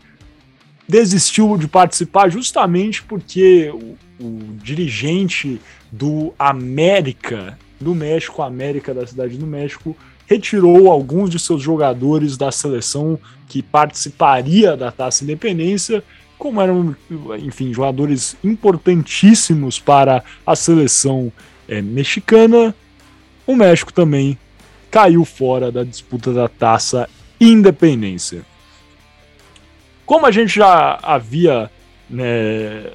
[0.92, 5.58] desistiu de participar justamente porque o, o dirigente
[5.90, 12.52] do América, do México, América da cidade do México, retirou alguns de seus jogadores da
[12.52, 16.04] seleção que participaria da Taça Independência,
[16.38, 16.94] como eram,
[17.38, 21.32] enfim, jogadores importantíssimos para a seleção
[21.66, 22.74] é, mexicana,
[23.46, 24.36] o México também
[24.90, 27.08] caiu fora da disputa da Taça
[27.40, 28.51] Independência.
[30.04, 31.70] Como a gente já havia
[32.08, 32.90] né,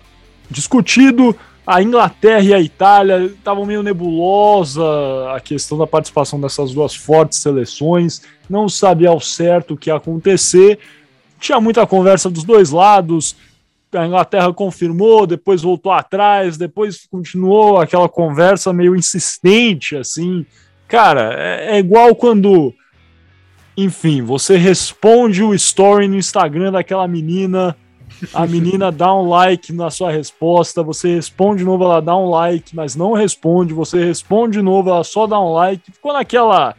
[0.50, 4.82] discutido, a Inglaterra e a Itália estavam meio nebulosa
[5.36, 9.96] a questão da participação dessas duas fortes seleções, não sabia ao certo o que ia
[9.96, 10.80] acontecer,
[11.40, 13.36] tinha muita conversa dos dois lados.
[13.94, 20.46] A Inglaterra confirmou, depois voltou atrás, depois continuou aquela conversa meio insistente, assim.
[20.88, 22.74] Cara, é, é igual quando
[23.78, 27.78] enfim, você responde o story no Instagram daquela menina,
[28.34, 32.28] a menina dá um like na sua resposta, você responde de novo, ela dá um
[32.28, 36.76] like, mas não responde, você responde de novo, ela só dá um like, ficou naquela,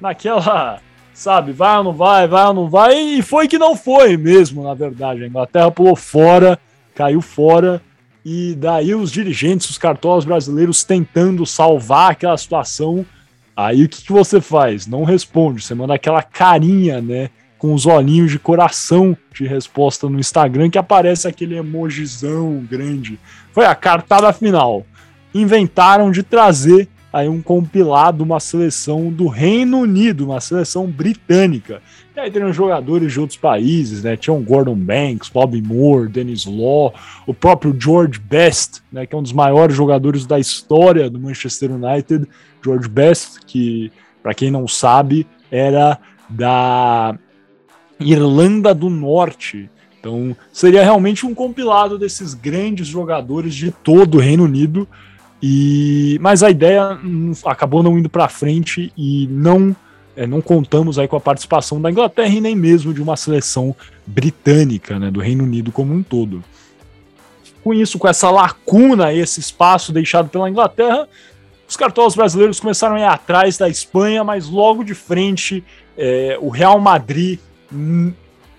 [0.00, 0.80] naquela,
[1.14, 4.64] sabe, vai ou não vai, vai ou não vai, e foi que não foi mesmo,
[4.64, 6.58] na verdade, a Inglaterra pulou fora,
[6.96, 7.80] caiu fora,
[8.24, 13.06] e daí os dirigentes, os cartolas brasileiros tentando salvar aquela situação,
[13.66, 14.86] Aí o que, que você faz?
[14.86, 17.28] Não responde, você manda aquela carinha, né?
[17.58, 23.20] Com os olhinhos de coração de resposta no Instagram que aparece aquele emojizão grande.
[23.52, 24.86] Foi a cartada final.
[25.34, 31.82] Inventaram de trazer aí um compilado, uma seleção do Reino Unido, uma seleção britânica.
[32.16, 34.16] E aí teriam jogadores de outros países, né?
[34.16, 36.94] Tinham Gordon Banks, Bobby Moore, Dennis Law,
[37.26, 39.04] o próprio George Best, né?
[39.04, 42.26] Que é um dos maiores jogadores da história do Manchester United
[42.62, 43.92] George Best, que,
[44.22, 47.16] para quem não sabe, era da
[47.98, 49.68] Irlanda do Norte.
[49.98, 54.88] Então, seria realmente um compilado desses grandes jogadores de todo o Reino Unido.
[55.42, 56.98] E mas a ideia
[57.44, 59.74] acabou não indo para frente e não
[60.16, 63.74] é, não contamos aí com a participação da Inglaterra e nem mesmo de uma seleção
[64.06, 66.42] britânica, né, do Reino Unido como um todo.
[67.62, 71.06] Com isso, com essa lacuna, esse espaço deixado pela Inglaterra,
[71.70, 75.62] os cartolas brasileiros começaram a ir atrás da Espanha, mas logo de frente
[75.96, 77.38] é, o Real Madrid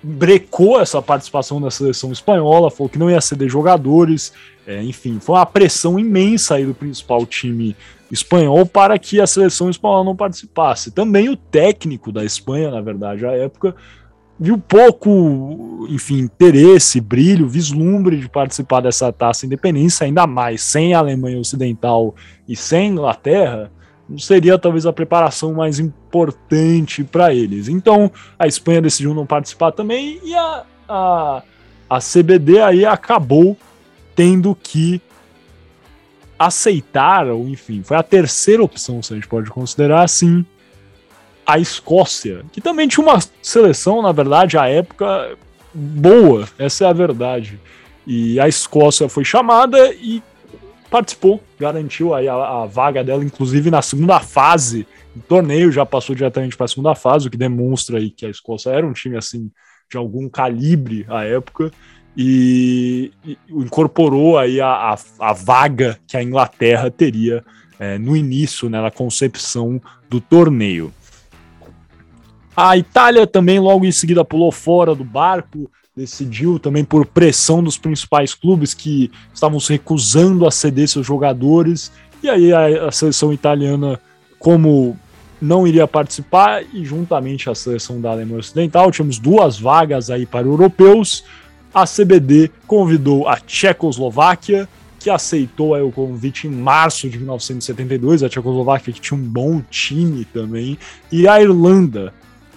[0.01, 4.31] brecou essa participação da seleção espanhola, falou que não ia ceder jogadores,
[4.65, 7.75] é, enfim, foi uma pressão imensa aí do principal time
[8.09, 10.89] espanhol para que a seleção espanhola não participasse.
[10.89, 13.75] Também o técnico da Espanha, na verdade, à época,
[14.41, 20.97] viu pouco, enfim, interesse, brilho, vislumbre de participar dessa taça independência, ainda mais sem a
[20.97, 22.15] Alemanha Ocidental
[22.47, 23.71] e sem Inglaterra,
[24.09, 27.67] não seria talvez a preparação mais importante para eles.
[27.67, 31.43] Então a Espanha decidiu não participar também e a, a,
[31.87, 33.55] a CBD aí acabou
[34.15, 34.99] tendo que
[36.37, 40.43] aceitar, ou enfim, foi a terceira opção, se a gente pode considerar assim,
[41.53, 45.37] a Escócia, que também tinha uma seleção, na verdade, à época
[45.73, 47.59] boa, essa é a verdade.
[48.05, 50.21] E a Escócia foi chamada e
[50.89, 54.85] participou, garantiu aí a, a vaga dela, inclusive na segunda fase
[55.15, 58.29] do torneio, já passou diretamente para a segunda fase, o que demonstra aí que a
[58.29, 59.51] Escócia era um time assim
[59.89, 61.71] de algum calibre à época
[62.15, 63.11] e,
[63.49, 67.43] incorporou aí a, a, a, vaga que a Inglaterra teria
[67.79, 70.93] é, no início, né, na concepção do torneio.
[72.55, 77.77] A Itália também logo em seguida pulou fora do barco, decidiu também por pressão dos
[77.77, 81.91] principais clubes que estavam se recusando a ceder seus jogadores.
[82.21, 83.99] E aí a, a seleção italiana,
[84.37, 84.97] como
[85.41, 90.45] não iria participar, e juntamente a seleção da Alemanha Ocidental, tínhamos duas vagas aí para
[90.45, 91.23] europeus.
[91.73, 94.67] A CBD convidou a Tchecoslováquia,
[94.99, 99.61] que aceitou aí, o convite em março de 1972, a Tchecoslováquia que tinha um bom
[99.71, 100.77] time também,
[101.11, 102.13] e a Irlanda,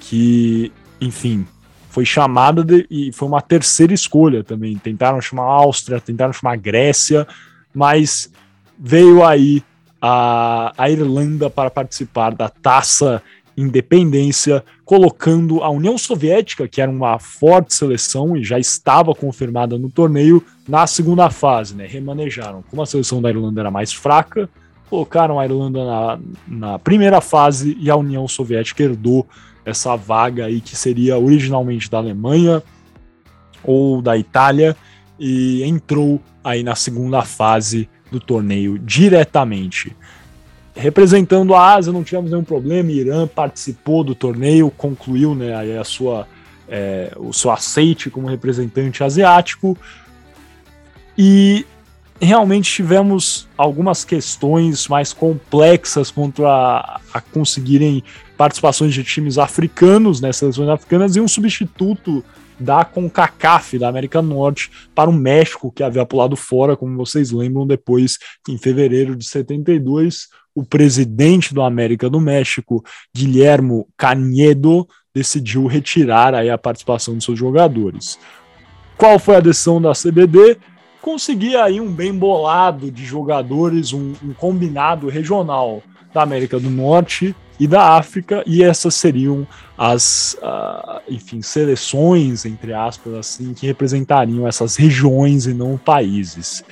[0.09, 1.47] que, enfim,
[1.89, 4.77] foi chamada de, e foi uma terceira escolha também.
[4.77, 7.27] Tentaram chamar Áustria, tentaram chamar Grécia,
[7.75, 8.31] mas
[8.79, 9.63] veio aí
[10.01, 13.23] a, a Irlanda para participar da taça
[13.57, 19.89] independência, colocando a União Soviética, que era uma forte seleção e já estava confirmada no
[19.89, 21.87] torneio, na segunda fase, né?
[21.87, 22.65] Remanejaram.
[22.69, 24.51] Como a seleção da Irlanda era mais fraca,
[24.91, 29.27] colocaram a Irlanda na, na primeira fase e a União Soviética herdou
[29.65, 32.63] essa vaga aí que seria originalmente da Alemanha
[33.63, 34.77] ou da Itália
[35.19, 39.97] e entrou aí na segunda fase do torneio diretamente.
[40.77, 42.91] Representando a Ásia, não tivemos nenhum problema.
[42.91, 46.27] Irã participou do torneio, concluiu né, a sua,
[46.69, 49.79] é, o seu aceite como representante asiático.
[51.17, 51.65] E
[52.21, 58.03] realmente tivemos algumas questões mais complexas contra a, a conseguirem
[58.37, 62.25] participações de times africanos, né, seleções africanas, e um substituto
[62.59, 67.67] da CONCACAF, da América Norte, para o México, que havia pulado fora, como vocês lembram,
[67.67, 76.35] depois, em fevereiro de 72, o presidente do América do México, Guilhermo Canedo, decidiu retirar
[76.35, 78.19] aí a participação de seus jogadores.
[78.97, 80.57] Qual foi a decisão da CBD?
[81.05, 85.83] Conseguir aí um bem bolado de jogadores, um, um combinado regional
[86.15, 92.73] da América do Norte e da África, e essas seriam as, uh, enfim, seleções, entre
[92.73, 96.65] aspas, assim, que representariam essas regiões e não países.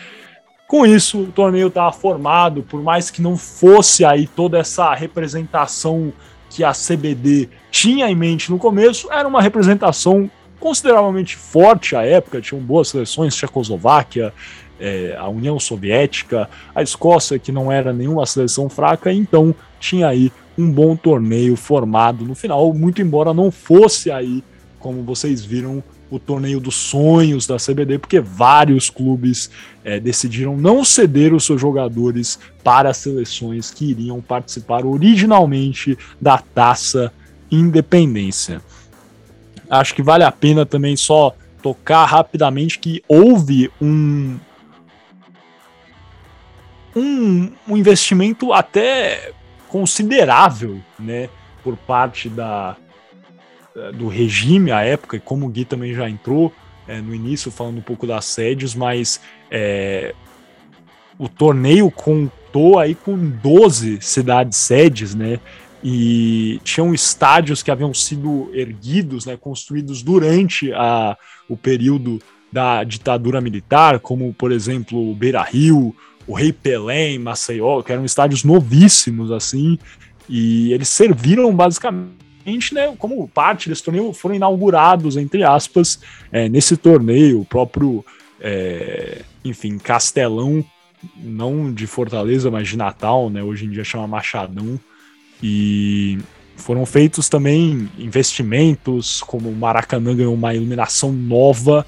[0.66, 6.11] Com isso, o torneio estava formado, por mais que não fosse aí toda essa representação
[6.49, 10.31] que a CBD tinha em mente no começo, era uma representação
[10.62, 14.33] consideravelmente forte à época, tinham boas seleções, Tchecoslováquia,
[14.79, 20.33] é, a União Soviética, a Escócia, que não era nenhuma seleção fraca, então tinha aí
[20.57, 24.44] um bom torneio formado no final, muito embora não fosse aí,
[24.79, 29.51] como vocês viram, o torneio dos sonhos da CBD, porque vários clubes
[29.83, 36.38] é, decidiram não ceder os seus jogadores para as seleções que iriam participar originalmente da
[36.38, 37.12] taça
[37.51, 38.62] Independência.
[39.72, 44.38] Acho que vale a pena também só tocar rapidamente que houve um,
[46.94, 49.32] um, um investimento até
[49.68, 51.30] considerável, né,
[51.64, 52.76] por parte da,
[53.94, 56.52] do regime à época, e como o Gui também já entrou
[56.87, 60.14] é, no início falando um pouco das sedes, mas é,
[61.18, 65.40] o torneio contou aí com 12 cidades sedes, né?
[65.83, 71.16] E tinham estádios que haviam sido erguidos, né, construídos durante a,
[71.49, 72.21] o período
[72.53, 75.95] da ditadura militar, como por exemplo o Beira Rio,
[76.27, 79.79] o Rei Pelé em Maceió, que eram estádios novíssimos, assim,
[80.29, 86.77] e eles serviram basicamente, né, como parte desse torneio, foram inaugurados, entre aspas, é, nesse
[86.77, 88.05] torneio, o próprio,
[88.40, 90.64] é, enfim, Castelão,
[91.16, 94.79] não de Fortaleza, mas de Natal, né, hoje em dia chama Machadão,
[95.42, 96.18] e
[96.57, 101.85] foram feitos também investimentos, como o Maracanã ganhou uma iluminação nova,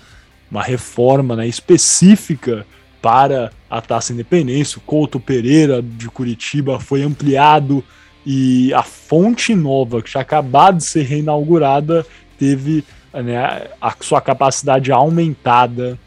[0.51, 2.67] uma reforma né, específica
[3.01, 4.79] para a Taça Independência.
[4.79, 7.85] O Couto Pereira de Curitiba foi ampliado
[8.27, 12.05] e a Fonte Nova, que tinha acabado de ser reinaugurada,
[12.39, 15.99] teve né, a sua capacidade aumentada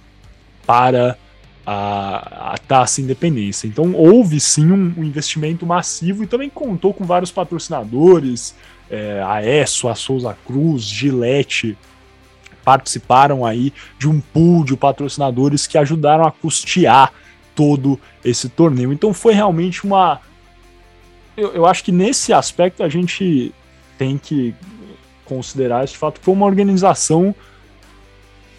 [0.65, 1.17] para
[1.69, 3.67] a, a Taça Independência.
[3.67, 8.55] Então houve sim um, um, investimento massivo e também contou com vários patrocinadores,
[8.89, 11.77] é, a ESSO, a Souza Cruz, Gillette,
[12.63, 17.11] participaram aí de um pool de patrocinadores que ajudaram a custear
[17.53, 18.93] todo esse torneio.
[18.93, 20.21] Então foi realmente uma.
[21.35, 23.53] Eu, eu acho que nesse aspecto a gente
[23.97, 24.55] tem que
[25.25, 27.35] considerar esse fato que foi uma organização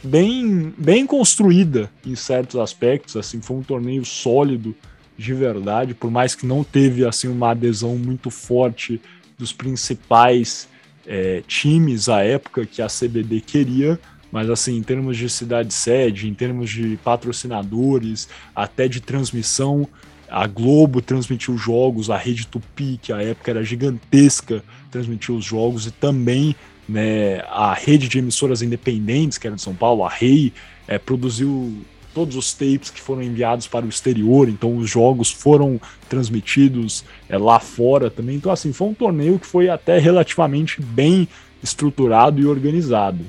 [0.08, 4.74] bem, bem construída em certos aspectos, assim, foi um torneio sólido
[5.16, 9.00] de verdade, por mais que não teve assim uma adesão muito forte
[9.36, 10.68] dos principais
[11.06, 13.98] é, times à época que a CBD queria,
[14.30, 19.88] mas assim, em termos de cidade sede, em termos de patrocinadores, até de transmissão,
[20.30, 25.86] a Globo transmitiu jogos, a Rede Tupi, que à época era gigantesca, transmitiu os jogos
[25.86, 26.54] e também
[26.88, 30.52] né, a rede de emissoras independentes, que era de São Paulo, a REI,
[30.86, 31.76] é, produziu
[32.14, 37.36] todos os tapes que foram enviados para o exterior, então os jogos foram transmitidos é,
[37.36, 38.36] lá fora também.
[38.36, 41.28] Então, assim, foi um torneio que foi até relativamente bem
[41.62, 43.24] estruturado e organizado,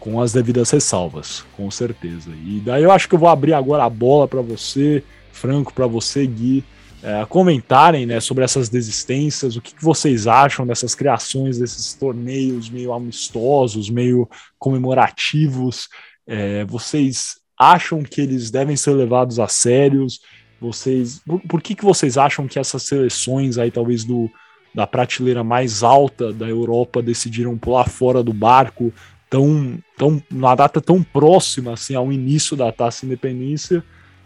[0.00, 2.30] com as devidas ressalvas, com certeza.
[2.44, 5.86] E daí eu acho que eu vou abrir agora a bola para você, Franco, para
[5.86, 6.64] você, Gui,
[7.06, 12.68] é, comentarem né, sobre essas desistências, o que, que, vocês acham dessas criações, desses torneios
[12.68, 15.88] meio amistosos, meio comemorativos.
[16.26, 20.20] É, vocês acham que eles devem ser levados a sérios?
[20.60, 24.28] Vocês, por, por, que, que vocês acham que essas seleções aí, talvez do,
[24.74, 28.92] da prateleira mais alta da Europa, decidiram pular fora do barco
[29.30, 33.84] tão, tão, numa data tão próxima assim, ao início da Taça Independência?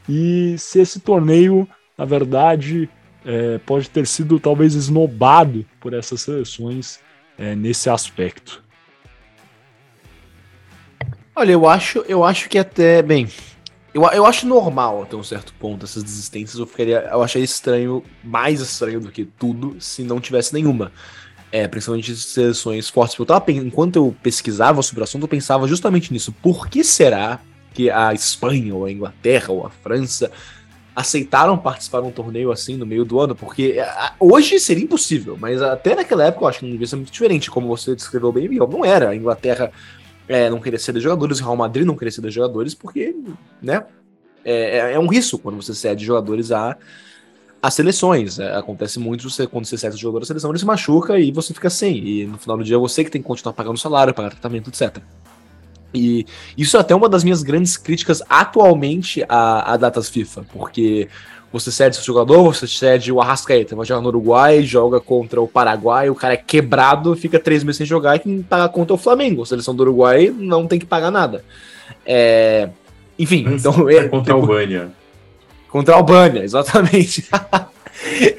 [0.08, 1.68] E se esse torneio
[2.00, 2.88] na verdade,
[3.26, 6.98] é, pode ter sido talvez esnobado por essas seleções
[7.36, 8.64] é, nesse aspecto.
[11.36, 13.28] Olha, eu acho, eu acho que até, bem,
[13.92, 16.58] eu, eu acho normal até um certo ponto essas desistências.
[16.58, 20.92] Eu ficaria, eu acharia estranho, mais estranho do que tudo, se não tivesse nenhuma.
[21.52, 23.18] É, principalmente seleções fortes.
[23.18, 26.32] Eu tava, enquanto eu pesquisava sobre o assunto, eu pensava justamente nisso.
[26.32, 27.40] Por que será
[27.74, 30.32] que a Espanha, ou a Inglaterra, ou a França
[31.00, 33.76] aceitaram participar de um torneio assim no meio do ano, porque
[34.18, 37.50] hoje seria impossível, mas até naquela época eu acho que não devia ser muito diferente,
[37.50, 39.10] como você descreveu bem, não era.
[39.10, 39.72] A Inglaterra
[40.28, 43.14] é, não queria ser de jogadores, o Real Madrid não queria ser de jogadores, porque,
[43.62, 43.84] né,
[44.44, 46.76] é, é, é um risco quando você cede jogadores a,
[47.62, 48.38] a seleções.
[48.38, 51.54] É, acontece muito você, quando você cede jogador a seleção, ele se machuca e você
[51.54, 51.96] fica sem.
[51.96, 55.02] E no final do dia você que tem que continuar pagando salário, pagar tratamento, etc.
[55.92, 56.26] E
[56.56, 61.08] isso é até uma das minhas grandes críticas atualmente a, a datas FIFA, porque
[61.52, 65.48] você cede seu jogador, você cede o Arrascaeta, vai jogar no Uruguai, joga contra o
[65.48, 68.98] Paraguai, o cara é quebrado, fica três meses sem jogar e quem paga contra o
[68.98, 69.42] Flamengo.
[69.42, 71.44] A seleção do Uruguai não tem que pagar nada.
[72.06, 72.68] É...
[73.18, 73.88] Enfim, então.
[73.90, 74.90] É contra a Albânia.
[75.68, 77.28] Contra a Albânia, exatamente.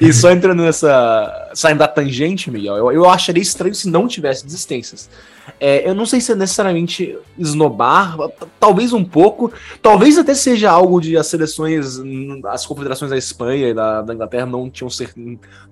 [0.00, 1.50] E só entrando nessa.
[1.54, 5.08] saindo da tangente, Miguel, eu, eu acharia estranho se não tivesse desistências.
[5.58, 8.16] É, eu não sei se é necessariamente esnobar,
[8.60, 12.00] talvez um pouco, talvez até seja algo de as seleções,
[12.46, 15.12] as confederações da Espanha e da, da Inglaterra não tinham ser,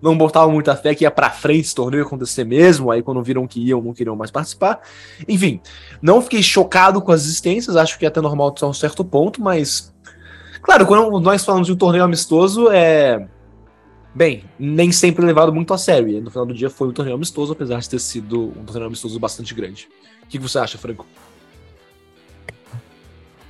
[0.03, 3.47] não botavam muita fé que ia para frente esse torneio acontecer mesmo, aí quando viram
[3.47, 4.81] que iam, não queriam mais participar.
[5.29, 5.61] Enfim,
[6.03, 9.41] não fiquei chocado com as existências, acho que é até normal até um certo ponto,
[9.41, 9.93] mas
[10.63, 13.27] claro, quando nós falamos de um torneio amistoso, é
[14.15, 16.09] Bem, nem sempre levado muito a sério.
[16.09, 18.87] E no final do dia foi um torneio amistoso, apesar de ter sido um torneio
[18.87, 19.89] amistoso bastante grande.
[20.23, 21.07] O que você acha, Franco?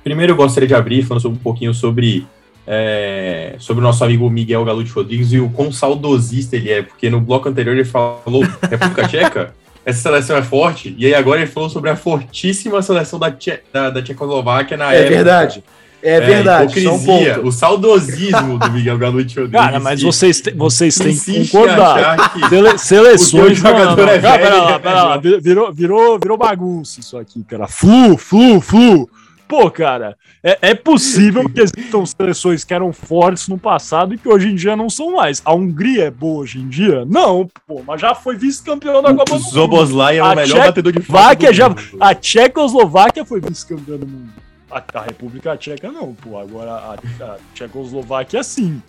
[0.03, 2.27] Primeiro eu gostaria de abrir falando sobre, um pouquinho sobre,
[2.65, 7.09] é, sobre o nosso amigo Miguel Galute Rodrigues e o quão saudosista ele é, porque
[7.09, 9.53] no bloco anterior ele falou República Tcheca,
[9.85, 13.59] essa seleção é forte, e aí agora ele falou sobre a fortíssima seleção da, Tche
[13.71, 15.13] da, da Tchecoslováquia na é época.
[15.13, 15.63] É verdade.
[16.03, 19.65] É, é verdade, hipocrisia, um o saudosismo do Miguel Galucci Rodrigues.
[19.65, 22.31] Cara, mas vocês, te, vocês têm que concordar.
[22.33, 23.61] Que Sele, seleções.
[23.61, 24.03] Não, não, não.
[24.07, 25.17] É velho, pera lá, pera lá.
[25.17, 27.67] Virou, virou, virou bagunça isso aqui, cara.
[27.67, 29.09] Flu, flu, flu.
[29.51, 34.29] Pô, cara, é, é possível que existam seleções que eram fortes no passado e que
[34.29, 35.41] hoje em dia não são mais.
[35.43, 37.03] A Hungria é boa hoje em dia?
[37.03, 39.45] Não, pô, mas já foi vice-campeão da Copa do Mundo.
[39.45, 41.05] O Zoboslai é o melhor batedor de
[41.53, 44.31] já, A Tchecoslováquia foi vice-campeã do mundo.
[44.71, 46.37] A, a, República Tcheca não, pô.
[46.37, 48.81] Agora a, a Tchecoslováquia sim.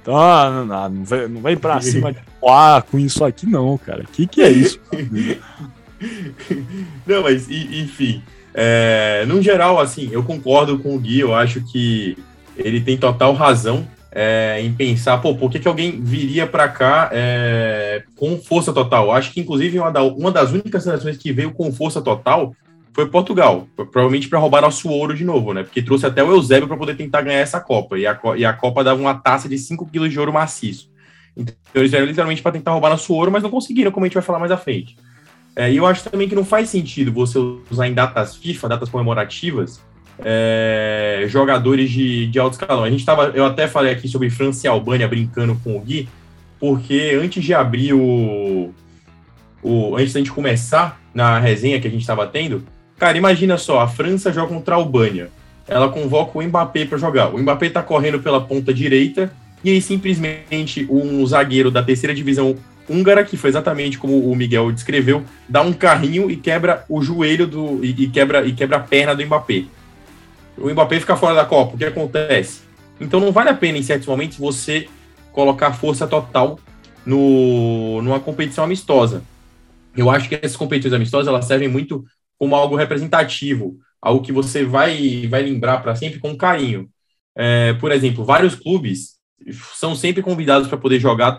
[0.00, 3.76] Então, não, não, não, vem, não vem pra cima de ah, com isso aqui, não,
[3.78, 4.02] cara.
[4.02, 4.80] O que, que é isso?
[7.06, 8.22] não, mas enfim.
[8.54, 12.16] É, no geral, assim, eu concordo com o Gui, eu acho que
[12.56, 17.10] ele tem total razão é, em pensar, pô, por que, que alguém viria para cá
[17.12, 19.12] é, com força total?
[19.12, 22.54] Acho que, inclusive, uma, da, uma das únicas seleções que veio com força total
[22.92, 25.62] foi Portugal, provavelmente para roubar nosso ouro de novo, né?
[25.62, 28.52] Porque trouxe até o Eusébio para poder tentar ganhar essa Copa, e a, e a
[28.52, 30.90] Copa dava uma taça de 5 quilos de ouro maciço.
[31.36, 34.14] Então, eles vieram literalmente para tentar roubar nosso ouro, mas não conseguiram, como a gente
[34.14, 34.96] vai falar mais à frente.
[35.54, 37.38] É, e eu acho também que não faz sentido você
[37.70, 39.80] usar em datas FIFA, datas comemorativas,
[40.18, 42.84] é, jogadores de, de alto escalão.
[42.84, 46.08] A gente tava, eu até falei aqui sobre França e Albânia brincando com o Gui,
[46.58, 48.72] porque antes de abrir o,
[49.62, 52.64] o antes da gente começar na resenha que a gente estava tendo,
[53.00, 55.28] cara, imagina só, a França joga contra a Albânia.
[55.66, 57.34] Ela convoca o Mbappé para jogar.
[57.34, 59.32] O Mbappé está correndo pela ponta direita
[59.64, 62.56] e aí simplesmente um zagueiro da terceira divisão
[62.88, 67.46] húngara, que foi exatamente como o Miguel descreveu, dá um carrinho e quebra o joelho
[67.46, 69.64] do e, e quebra e quebra a perna do Mbappé
[70.60, 72.62] o Mbappé fica fora da Copa, o que acontece?
[73.00, 74.86] Então não vale a pena, em certos momentos, você
[75.32, 76.60] colocar força total
[77.04, 79.22] no, numa competição amistosa.
[79.96, 82.04] Eu acho que essas competições amistosas elas servem muito
[82.40, 86.88] como algo representativo, algo que você vai, vai lembrar para sempre com carinho.
[87.36, 89.18] É, por exemplo, vários clubes
[89.74, 91.38] são sempre convidados para poder jogar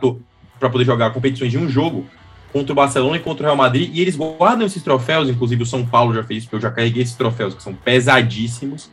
[0.60, 2.08] para poder jogar competições de um jogo
[2.54, 5.66] contra o Barcelona e contra o Real Madrid, e eles guardam esses troféus, inclusive o
[5.66, 8.91] São Paulo já fez isso, eu já carreguei esses troféus, que são pesadíssimos,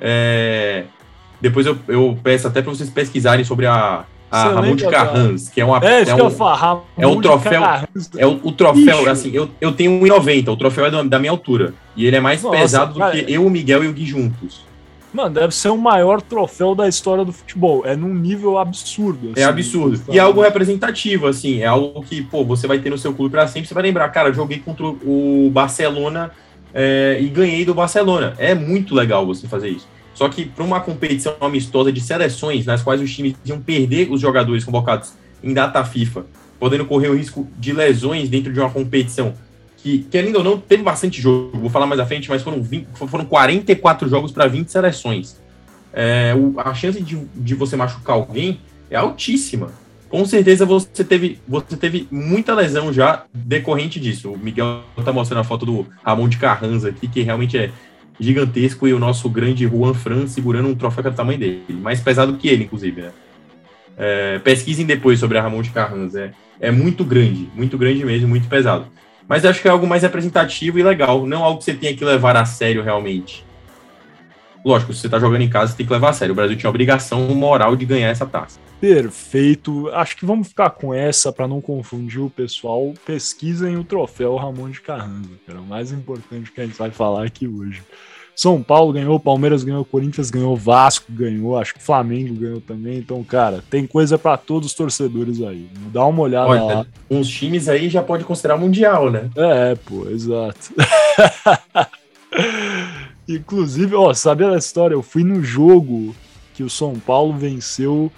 [0.00, 0.84] é,
[1.40, 5.60] depois eu, eu, peço até para vocês pesquisarem sobre a, a Ramon de Carrans, que
[5.60, 7.62] é uma é, é, um, é um troféu,
[8.16, 9.08] é o, o troféu, Ixi.
[9.08, 12.42] assim, eu, eu tenho 1,90, o troféu é da minha altura, e ele é mais
[12.42, 14.62] Nossa, pesado cara, do que eu, o Miguel e o Gui juntos.
[15.12, 17.82] Mano, deve ser o maior troféu da história do futebol.
[17.84, 19.32] É num nível absurdo.
[19.32, 20.00] Assim, é absurdo.
[20.10, 21.60] E é algo representativo, assim.
[21.60, 23.68] É algo que, pô, você vai ter no seu clube para sempre.
[23.68, 26.30] Você vai lembrar, cara, eu joguei contra o Barcelona
[26.72, 28.32] é, e ganhei do Barcelona.
[28.38, 29.86] É muito legal você fazer isso.
[30.14, 34.20] Só que para uma competição amistosa de seleções, nas quais os times iam perder os
[34.20, 36.26] jogadores convocados em data FIFA,
[36.58, 39.34] podendo correr o risco de lesões dentro de uma competição
[39.78, 42.86] que, querendo ou não, teve bastante jogo, vou falar mais à frente, mas foram, 20,
[42.94, 45.40] foram 44 jogos para 20 seleções.
[45.92, 49.70] É, o, a chance de, de você machucar alguém é altíssima
[50.12, 54.30] com certeza você teve, você teve muita lesão já decorrente disso.
[54.30, 57.70] O Miguel tá mostrando a foto do Ramon de Carranza aqui, que realmente é
[58.18, 61.64] gigantesco, e o nosso grande Juan Fran segurando um troféu que é do tamanho dele,
[61.68, 63.10] mais pesado que ele, inclusive, né?
[63.96, 66.32] É, pesquisem depois sobre a Ramon de Carranza.
[66.60, 68.86] É, é muito grande, muito grande mesmo, muito pesado.
[69.28, 72.04] Mas acho que é algo mais representativo e legal, não algo que você tenha que
[72.04, 73.44] levar a sério realmente.
[74.64, 76.32] Lógico, se você tá jogando em casa, você tem que levar a sério.
[76.32, 78.60] O Brasil tinha a obrigação moral de ganhar essa taça.
[78.80, 79.88] Perfeito.
[79.90, 82.94] Acho que vamos ficar com essa para não confundir o pessoal.
[83.04, 86.90] Pesquisem o troféu Ramon de Carranza, que era o mais importante que a gente vai
[86.90, 87.82] falar aqui hoje.
[88.34, 92.96] São Paulo ganhou, Palmeiras ganhou, Corinthians ganhou, Vasco ganhou, acho que Flamengo ganhou também.
[92.98, 95.68] Então, cara, tem coisa para todos os torcedores aí.
[95.92, 96.86] Dá uma olhada Olha, lá.
[97.10, 99.28] Uns times aí já pode considerar mundial, né?
[99.36, 100.72] É, pô, exato.
[103.36, 104.94] Inclusive, ó, sabia da história?
[104.94, 106.14] Eu fui no jogo
[106.54, 108.10] que o São Paulo venceu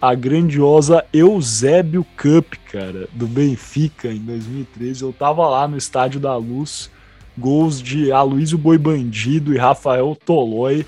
[0.00, 5.02] a grandiosa Eusébio Cup, cara, do Benfica em 2013.
[5.02, 6.90] Eu tava lá no Estádio da Luz,
[7.36, 10.86] gols de Aloysio Boi Bandido e Rafael Tolói.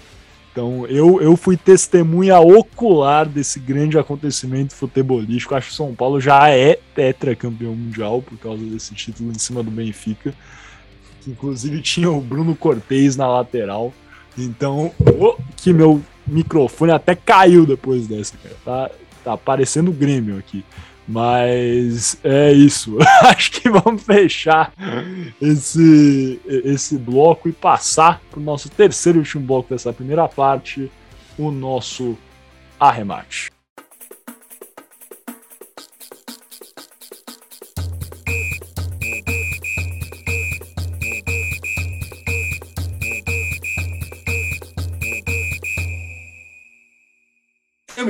[0.52, 5.54] Então eu, eu fui testemunha ocular desse grande acontecimento futebolístico.
[5.54, 9.70] Acho que São Paulo já é tetracampeão mundial por causa desse título em cima do
[9.70, 10.34] Benfica.
[11.20, 13.92] Que inclusive tinha o Bruno Cortez na lateral.
[14.38, 18.56] Então, oh, que meu microfone até caiu depois dessa, cara.
[18.64, 18.90] Tá,
[19.24, 20.64] tá parecendo o Grêmio aqui.
[21.06, 22.96] Mas é isso.
[23.22, 24.72] Acho que vamos fechar
[25.42, 30.90] esse, esse bloco e passar para o nosso terceiro e último bloco dessa primeira parte,
[31.36, 32.16] o nosso
[32.78, 33.50] arremate.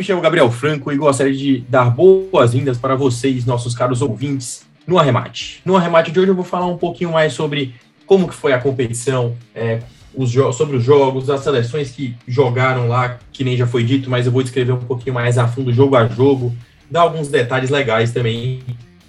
[0.00, 4.98] Me chamo Gabriel Franco e gostaria de dar boas-vindas para vocês, nossos caros ouvintes, no
[4.98, 5.60] arremate.
[5.62, 7.74] No arremate de hoje eu vou falar um pouquinho mais sobre
[8.06, 9.80] como que foi a competição, é,
[10.14, 14.24] os sobre os jogos, as seleções que jogaram lá, que nem já foi dito, mas
[14.24, 16.56] eu vou descrever um pouquinho mais a fundo, jogo a jogo,
[16.90, 18.62] dar alguns detalhes legais também.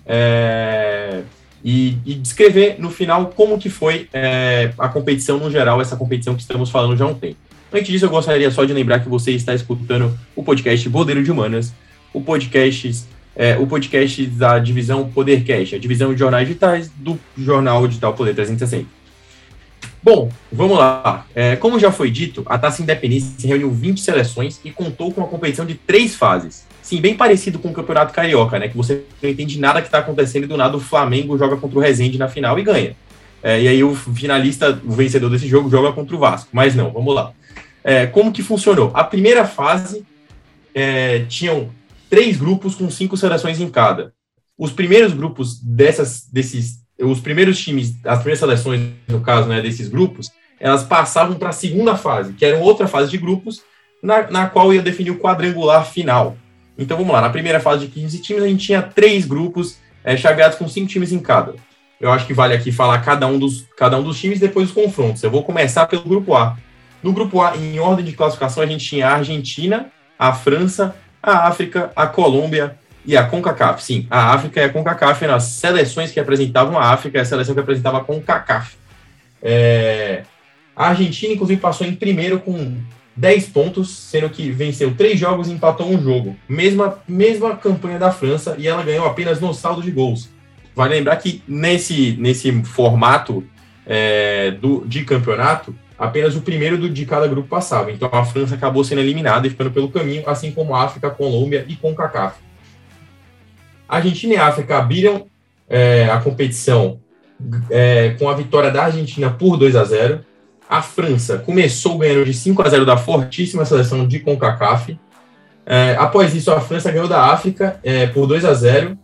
[0.06, 1.22] É,
[1.64, 6.36] e, e, descrever no final como que foi é, a competição no geral, essa competição
[6.36, 7.38] que estamos falando já há um tempo.
[7.74, 11.32] Antes disso, eu gostaria só de lembrar que você está escutando o podcast Bodeiro de
[11.32, 11.74] Humanas,
[12.14, 17.88] o podcast, é, o podcast da divisão Podercast, a divisão de jornais digitais do jornal
[17.88, 18.86] digital Poder 360.
[20.04, 21.26] Bom, vamos lá.
[21.34, 25.30] É, como já foi dito, a Taça Independência reuniu 20 seleções e contou com uma
[25.30, 26.66] competição de três fases.
[26.82, 28.68] Sim, bem parecido com o Campeonato Carioca, né?
[28.68, 31.78] Que você não entende nada que está acontecendo e do nada o Flamengo joga contra
[31.78, 32.96] o Rezende na final e ganha.
[33.42, 36.50] É, e aí o finalista, o vencedor desse jogo, joga contra o Vasco.
[36.52, 37.32] Mas não, vamos lá.
[37.84, 38.92] É, como que funcionou?
[38.94, 40.06] A primeira fase
[40.74, 41.70] é, tinham
[42.10, 44.14] três grupos com cinco seleções em cada.
[44.58, 49.88] Os primeiros grupos dessas, desses os primeiros times, as primeiras seleções, no caso, né, desses
[49.88, 53.62] grupos, elas passavam para a segunda fase, que era outra fase de grupos,
[54.04, 56.38] na, na qual ia definir o quadrangular final.
[56.78, 60.16] Então vamos lá, na primeira fase de 15 times, a gente tinha três grupos é,
[60.16, 61.56] chaveados com cinco times em cada.
[62.00, 64.76] Eu acho que vale aqui falar cada um dos, cada um dos times depois dos
[64.76, 65.22] confrontos.
[65.22, 66.58] Eu vou começar pelo grupo A.
[67.04, 69.88] No grupo A, em ordem de classificação, a gente tinha a Argentina,
[70.18, 73.84] a França, a África, a Colômbia, e a CONCACAF.
[73.84, 77.26] Sim, a África e a CONCACAF eram as seleções que representavam a África e a
[77.26, 78.76] seleção que representava a CONCACAF.
[79.42, 80.24] É...
[80.76, 82.78] A Argentina, inclusive, passou em primeiro com
[83.16, 86.36] 10 pontos, sendo que venceu três jogos e empatou um jogo.
[86.48, 90.30] Mesma, mesma campanha da França e ela ganhou apenas no saldo de gols.
[90.74, 93.44] Vale lembrar que nesse, nesse formato
[93.86, 97.92] é, do, de campeonato, apenas o primeiro do, de cada grupo passava.
[97.92, 101.12] Então a França acabou sendo eliminada e ficando pelo caminho, assim como a África, a
[101.12, 102.40] Colômbia e CONCACAF.
[103.88, 105.28] Argentina e África abriram
[105.70, 107.00] é, a competição
[107.70, 110.26] é, com a vitória da Argentina por 2 a 0.
[110.68, 115.00] A França começou ganhando de 5 a 0 da fortíssima seleção de CONCACAF.
[115.68, 118.98] É, após isso, a França ganhou da África é, por 2 a 0.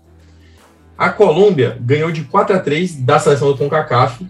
[0.98, 4.26] A Colômbia ganhou de 4 a 3 da seleção do CONCACAF.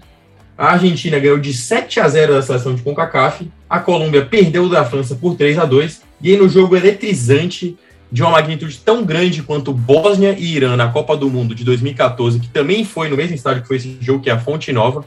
[0.58, 3.48] A Argentina ganhou de 7 a 0 da seleção de CONCACAF.
[3.70, 6.02] A Colômbia perdeu da França por 3 a 2.
[6.22, 7.78] E aí, no jogo eletrizante,
[8.12, 12.40] de uma magnitude tão grande quanto Bósnia e Irã na Copa do Mundo de 2014,
[12.40, 15.06] que também foi no mesmo estádio que foi esse jogo, que é a Fonte Nova,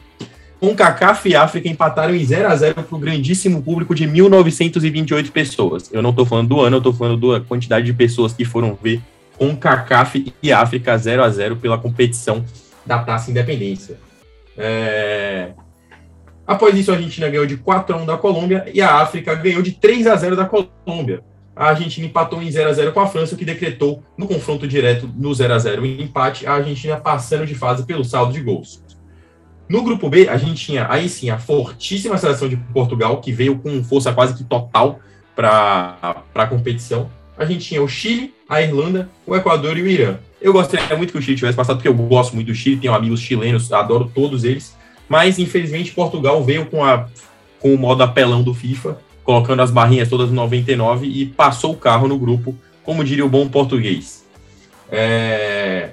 [0.59, 5.31] com CACAF e África empataram em 0 a 0 para o grandíssimo público de 1.928
[5.31, 5.89] pessoas.
[5.91, 8.77] Eu não estou falando do ano, eu estou falando da quantidade de pessoas que foram
[8.81, 9.01] ver
[9.37, 12.45] com CACAF e África 0 a 0 pela competição
[12.85, 13.97] da Taça Independência.
[14.61, 15.53] É...
[16.45, 19.61] Após isso, a Argentina ganhou de 4 a 1 da Colômbia e a África ganhou
[19.61, 21.23] de 3 a 0 da Colômbia
[21.55, 24.67] a Argentina empatou em 0 a 0 com a França, o que decretou no confronto
[24.67, 28.41] direto no 0 a 0 o empate, a Argentina passando de fase pelo saldo de
[28.41, 28.83] gols.
[29.69, 33.59] No grupo B, a gente tinha aí sim a fortíssima seleção de Portugal, que veio
[33.59, 34.99] com força quase que total
[35.35, 37.09] para a competição.
[37.37, 40.17] A gente tinha o Chile, a Irlanda, o Equador e o Irã.
[40.41, 42.93] Eu gostaria muito que o Chile tivesse passado, porque eu gosto muito do Chile, tenho
[42.93, 44.75] amigos chilenos, adoro todos eles.
[45.07, 47.07] Mas, infelizmente, Portugal veio com, a,
[47.59, 51.77] com o modo apelão do FIFA colocando as barrinhas todas no 99 e passou o
[51.77, 54.25] carro no grupo, como diria o bom português.
[54.91, 55.91] É...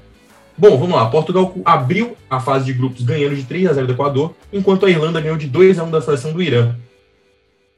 [0.56, 1.06] Bom, vamos lá.
[1.06, 4.90] Portugal abriu a fase de grupos ganhando de 3 a 0 do Equador, enquanto a
[4.90, 6.74] Irlanda ganhou de 2 a 1 da seleção do Irã.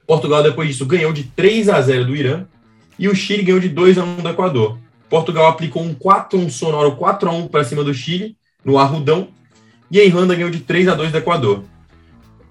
[0.06, 2.46] Portugal, depois disso, ganhou de 3 a 0 do Irã
[3.00, 4.78] e o Chile ganhou de 2 a 1 do Equador.
[5.08, 9.28] Portugal aplicou um 4 um sonoro 4 a 1 para cima do Chile, no Arrudão,
[9.90, 11.64] e a Irlanda ganhou de 3 a 2 do Equador.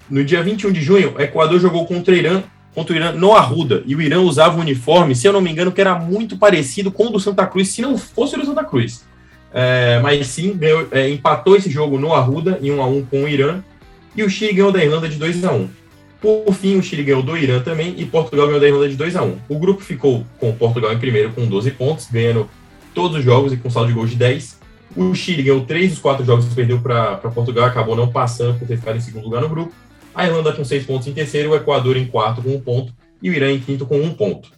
[0.10, 2.44] No dia 21 de junho, o Equador jogou contra o Irã
[2.74, 3.84] contra o Irã no Arruda.
[3.86, 6.92] E o Irã usava um uniforme, se eu não me engano, que era muito parecido
[6.92, 9.06] com o do Santa Cruz, se não fosse o do Santa Cruz.
[9.54, 13.24] É, mas sim, ganhou, é, empatou esse jogo no Arruda, em 1 a 1 com
[13.24, 13.62] o Irã.
[14.16, 15.70] E o Chile ganhou da Irlanda de 2 a 1
[16.22, 19.16] Por fim, o Chile ganhou do Irã também e Portugal ganhou da Irlanda de 2
[19.16, 22.50] a 1 O grupo ficou com Portugal em primeiro com 12 pontos, ganhando
[22.94, 24.60] todos os jogos e com saldo de gols de 10.
[24.96, 28.68] O Chile ganhou 3 dos 4 jogos que perdeu para Portugal, acabou não passando por
[28.68, 29.72] ter ficado em segundo lugar no grupo
[30.14, 33.30] a Irlanda com seis pontos em terceiro, o Equador em quarto com um ponto e
[33.30, 34.52] o Irã em quinto com um ponto.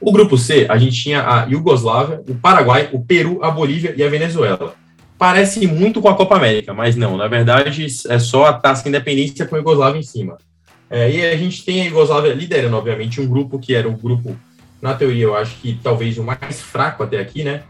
[0.00, 4.02] O grupo C, a gente tinha a Iugoslávia, o Paraguai, o Peru, a Bolívia e
[4.02, 4.74] a Venezuela.
[5.18, 9.46] Parece muito com a Copa América, mas não, na verdade é só a taça independência
[9.46, 10.36] com a Iugoslávia em cima.
[10.90, 14.36] É, e a gente tem a Iugoslávia liderando, obviamente, um grupo que era o grupo,
[14.80, 17.62] na teoria, eu acho que talvez o mais fraco até aqui, né?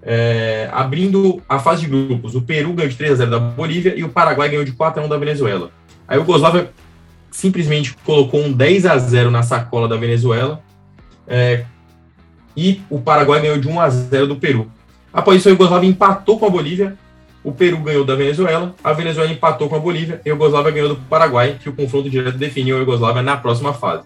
[0.00, 3.94] É, abrindo a fase de grupos, o Peru ganhou de 3 a 0 da Bolívia
[3.96, 5.72] e o Paraguai ganhou de 4 a 1 da Venezuela.
[6.06, 6.70] A Iugoslávia
[7.32, 10.62] simplesmente colocou um 10 a 0 na sacola da Venezuela
[11.26, 11.64] é,
[12.56, 14.70] e o Paraguai ganhou de 1 a 0 do Peru.
[15.16, 16.94] Após isso, a Iugoslávia empatou com a Bolívia,
[17.42, 20.90] o Peru ganhou da Venezuela, a Venezuela empatou com a Bolívia e a Iugoslávia ganhou
[20.90, 24.04] do Paraguai, que o confronto direto definiu a Iugoslávia na próxima fase.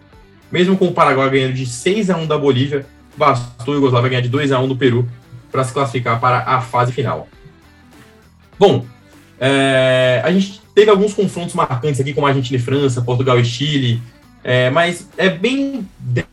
[0.53, 2.87] Mesmo com o Paraguai ganhando de 6 a 1 da Bolívia,
[3.17, 5.09] bastou a Iugoslávia ganhar de 2 a 1 do Peru
[5.51, 7.27] para se classificar para a fase final.
[8.57, 8.87] Bom,
[9.41, 13.45] é, a gente teve alguns confrontos marcantes aqui, como a Argentina e França, Portugal e
[13.45, 14.01] Chile,
[14.45, 15.89] é, mas é bem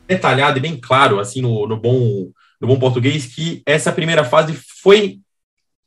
[0.07, 2.27] detalhado e bem claro, assim, no, no, bom,
[2.59, 5.19] no bom português, que essa primeira fase foi.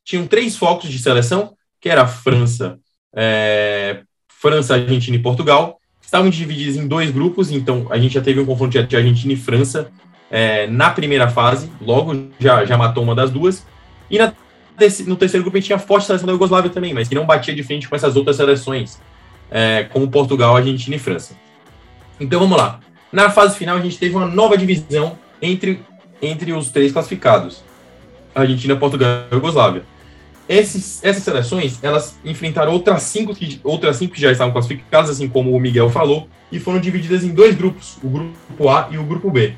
[0.05, 2.79] Tinham três focos de seleção, que era França,
[3.15, 5.79] é, França, Argentina e Portugal.
[6.01, 9.37] Estavam divididos em dois grupos, então a gente já teve um confronto de Argentina e
[9.37, 9.91] França
[10.31, 13.67] é, na primeira fase, logo já, já matou uma das duas.
[14.09, 14.33] E na,
[15.07, 17.27] no terceiro grupo a gente tinha a forte seleção da Iugoslávia também, mas que não
[17.27, 19.01] batia de frente com essas outras seleções,
[19.51, 21.35] é, como Portugal, Argentina e França.
[22.19, 22.81] Então vamos lá.
[23.13, 25.83] Na fase final a gente teve uma nova divisão entre,
[26.21, 27.63] entre os três classificados:
[28.35, 29.83] Argentina, Portugal e Iugoslávia.
[30.49, 35.29] Esses, essas seleções, elas enfrentaram outras cinco, que, outras cinco que já estavam classificadas, assim
[35.29, 39.05] como o Miguel falou, e foram divididas em dois grupos, o grupo A e o
[39.05, 39.55] grupo B.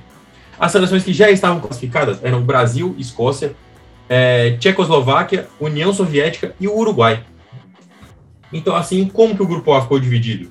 [0.58, 3.56] As seleções que já estavam classificadas eram Brasil, Escócia,
[4.08, 7.24] é, Tchecoslováquia, União Soviética e o Uruguai.
[8.52, 10.50] Então, assim, como que o grupo A ficou dividido?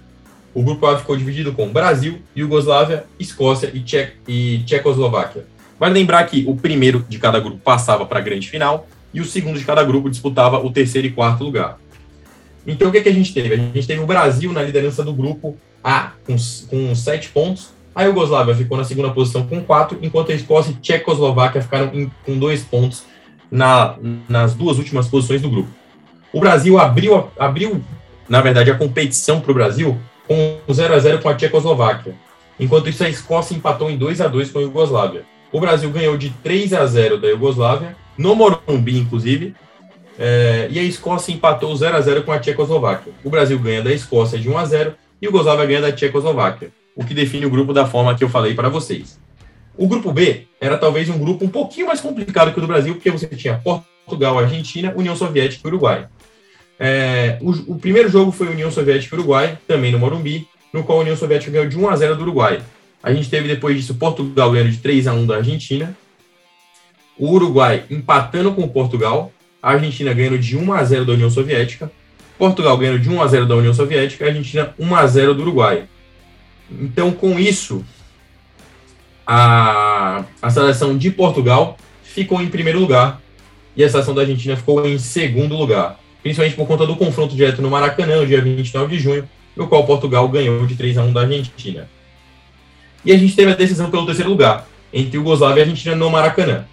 [0.53, 5.45] O grupo A ficou dividido com Brasil, Iugoslávia, Escócia e, Tche e Tchecoslováquia.
[5.81, 9.25] Vale lembrar que o primeiro de cada grupo passava para a grande final e o
[9.25, 11.79] segundo de cada grupo disputava o terceiro e quarto lugar.
[12.67, 13.55] Então o que, que a gente teve?
[13.55, 16.35] A gente teve o Brasil na liderança do grupo A com,
[16.69, 20.75] com sete pontos, a Iugoslávia ficou na segunda posição com quatro, enquanto a Escócia e
[20.75, 23.05] Tchecoslováquia ficaram em, com dois pontos
[23.49, 23.95] na,
[24.29, 25.69] nas duas últimas posições do grupo.
[26.31, 27.83] O Brasil abriu, abriu
[28.29, 32.13] na verdade, a competição para o Brasil com 0 a 0 com a Tchecoslováquia.
[32.59, 35.25] Enquanto isso, a Escócia empatou em 2 a 2 com a Iugoslávia.
[35.51, 39.53] O Brasil ganhou de 3 a 0 da Iugoslávia no Morumbi, inclusive,
[40.17, 43.11] é, e a Escócia empatou 0 a 0 com a Tchecoslováquia.
[43.23, 46.71] O Brasil ganha da Escócia de 1 a 0 e a Iugoslávia ganha da Tchecoslováquia,
[46.95, 49.19] o que define o grupo da forma que eu falei para vocês.
[49.77, 52.93] O grupo B era talvez um grupo um pouquinho mais complicado que o do Brasil,
[52.93, 53.61] porque você tinha
[54.05, 56.07] Portugal, Argentina, União Soviética e Uruguai.
[56.79, 60.99] É, o, o, primeiro jogo foi União Soviética e Uruguai, também no Morumbi, no qual
[60.99, 62.61] a União Soviética ganhou de 1 a 0 do Uruguai.
[63.03, 65.95] A gente teve depois disso Portugal ganhando de 3 a 1 da Argentina,
[67.17, 69.31] o Uruguai empatando com Portugal,
[69.61, 71.91] a Argentina ganhando de 1 a 0 da União Soviética,
[72.37, 75.41] Portugal ganhando de 1 a 0 da União Soviética, a Argentina 1 a 0 do
[75.41, 75.83] Uruguai.
[76.71, 77.83] Então, com isso,
[79.25, 83.21] a, a seleção de Portugal ficou em primeiro lugar
[83.75, 87.61] e a seleção da Argentina ficou em segundo lugar, principalmente por conta do confronto direto
[87.61, 91.13] no Maracanã, no dia 29 de junho, no qual Portugal ganhou de 3 a 1
[91.13, 91.87] da Argentina.
[93.03, 96.65] E a gente teve a decisão pelo terceiro lugar, entre Yugoslávia e Argentina no Maracanã.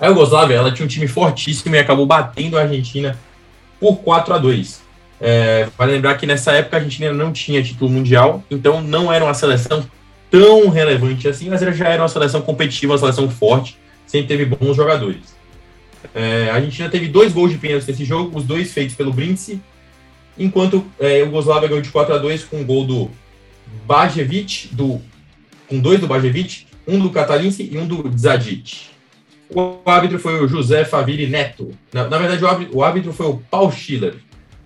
[0.00, 3.18] A Yugoslávia ela tinha um time fortíssimo e acabou batendo a Argentina
[3.80, 4.86] por 4 a 2
[5.20, 9.24] é, Vale lembrar que nessa época a Argentina não tinha título mundial, então não era
[9.24, 9.84] uma seleção
[10.30, 14.44] tão relevante assim, mas ela já era uma seleção competitiva, uma seleção forte, sempre teve
[14.44, 15.34] bons jogadores.
[16.14, 19.60] É, a Argentina teve dois gols de pênalti nesse jogo, os dois feitos pelo Brindisi,
[20.38, 23.10] enquanto é, o Yugoslávia ganhou de 4 a 2 com um gol do
[23.86, 25.00] Bajevic, do,
[25.68, 28.88] com dois do Bajevic, um do Katalinski e um do Zadic.
[29.48, 31.70] O árbitro foi o José Faville Neto.
[31.92, 34.16] Na, na verdade, o árbitro, o árbitro, foi o Paul Schiller.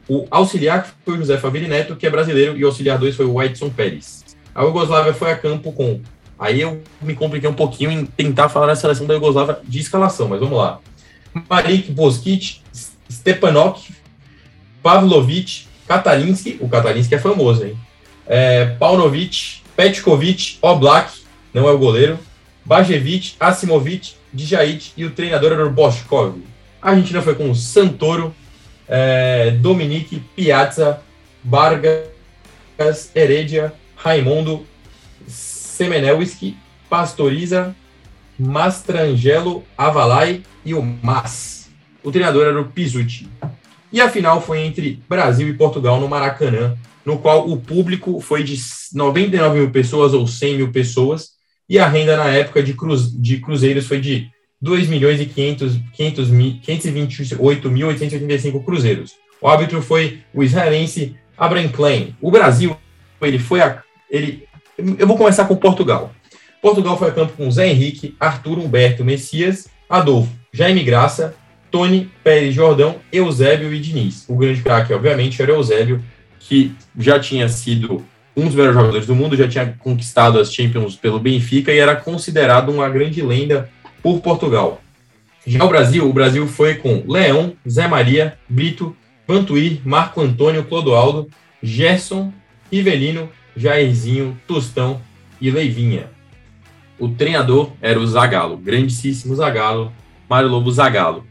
[0.09, 3.27] O auxiliar foi o José Faville Neto, que é brasileiro, e o auxiliar 2 foi
[3.27, 4.25] o Edson Pérez.
[4.55, 6.01] A Yugoslávia foi a campo com.
[6.39, 10.29] Aí eu me compliquei um pouquinho em tentar falar da seleção da Yugoslávia de escalação,
[10.29, 10.81] mas vamos lá.
[11.49, 12.61] Marik Boskic,
[13.11, 13.93] Stepanok,
[14.83, 17.79] Pavlovic, Katalinski, o Katalinski é famoso, hein?
[18.33, 21.11] É, Paunovic, Petkovic, Oblak,
[21.53, 22.17] não é o goleiro,
[22.65, 26.39] Bajevic, Asimovic, Djait e o treinador era o Boschkov.
[26.81, 28.33] A Argentina foi com Santoro,
[28.87, 31.03] é, Dominique, Piazza,
[31.45, 34.65] Vargas, Heredia, Raimundo,
[35.27, 36.57] Semenelski,
[36.89, 37.75] Pastoriza,
[38.39, 41.69] Mastrangelo, Avalai e o Mas.
[42.05, 43.29] O treinador era o Pisucci.
[43.93, 48.45] E a final foi entre Brasil e Portugal no Maracanã, no qual o público foi
[48.45, 48.57] de
[48.95, 51.31] 99 mil pessoas ou 100 mil pessoas,
[51.69, 54.29] e a renda na época de, cruz, de cruzeiros foi de
[54.61, 59.15] 2 milhões e 500, 500 528.885 cruzeiros.
[59.41, 62.17] O árbitro foi o israelense Abraham Klein.
[62.21, 62.77] O Brasil,
[63.23, 64.49] ele foi a, ele
[64.99, 66.13] eu vou começar com Portugal.
[66.61, 71.35] Portugal foi a campo com Zé Henrique, Arthur Humberto Messias, Adolfo, Jaime Graça,
[71.71, 74.25] Tony, Pérez Jordão, Eusébio e Diniz.
[74.29, 76.03] O grande craque, obviamente, era Eusébio,
[76.39, 78.05] que já tinha sido
[78.37, 81.97] um dos melhores jogadores do mundo, já tinha conquistado as Champions pelo Benfica e era
[81.97, 83.71] considerado uma grande lenda
[84.03, 84.81] por Portugal.
[85.47, 88.97] Já o Brasil, o Brasil foi com Leão, Zé Maria, Brito,
[89.27, 91.29] Vantuir, Marco Antônio, Clodoaldo,
[91.63, 92.33] Gerson,
[92.71, 95.01] Rivelino, Jairzinho, Tostão
[95.41, 96.11] e Leivinha.
[96.99, 99.93] O treinador era o Zagallo, grandíssimo Zagallo,
[100.29, 101.27] Mário Lobo Zagallo.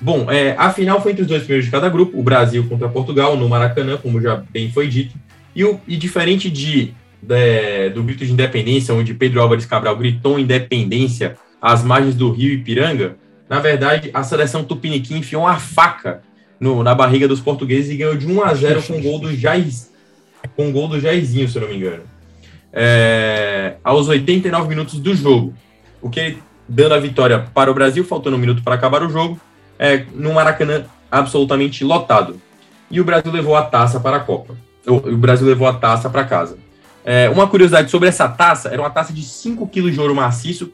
[0.00, 2.88] Bom, é, a final foi entre os dois primeiros de cada grupo, o Brasil contra
[2.88, 5.16] Portugal, no Maracanã, como já bem foi dito.
[5.54, 10.38] E, o, e diferente de, de, do grito de independência, onde Pedro Álvares Cabral gritou
[10.38, 13.16] independência às margens do rio Ipiranga,
[13.48, 16.20] na verdade, a seleção tupiniquim enfiou uma faca
[16.60, 19.66] no, na barriga dos portugueses e ganhou de 1 a 0 com gol do Jair,
[20.54, 22.02] com gol do Jairzinho, se eu não me engano.
[22.72, 25.54] É, aos 89 minutos do jogo.
[26.00, 26.36] O que
[26.68, 29.40] dando a vitória para o Brasil, faltando um minuto para acabar o jogo,
[29.78, 32.40] é, no Maracanã absolutamente lotado.
[32.90, 34.56] E o Brasil levou a taça para a Copa.
[34.86, 36.58] O, Brasil levou a taça para casa.
[37.04, 40.72] É, uma curiosidade sobre essa taça, era uma taça de 5 kg de ouro maciço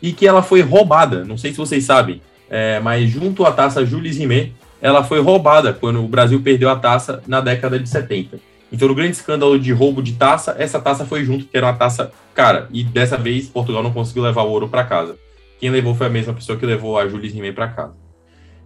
[0.00, 3.84] e que ela foi roubada, não sei se vocês sabem, é, mas junto à taça
[3.84, 8.38] Jules Rimet, ela foi roubada quando o Brasil perdeu a taça na década de 70.
[8.70, 11.74] Então, no grande escândalo de roubo de taça, essa taça foi junto, que era uma
[11.74, 15.16] taça cara, e dessa vez Portugal não conseguiu levar o ouro para casa.
[15.58, 18.05] Quem levou foi a mesma pessoa que levou a Jules Rimet para casa.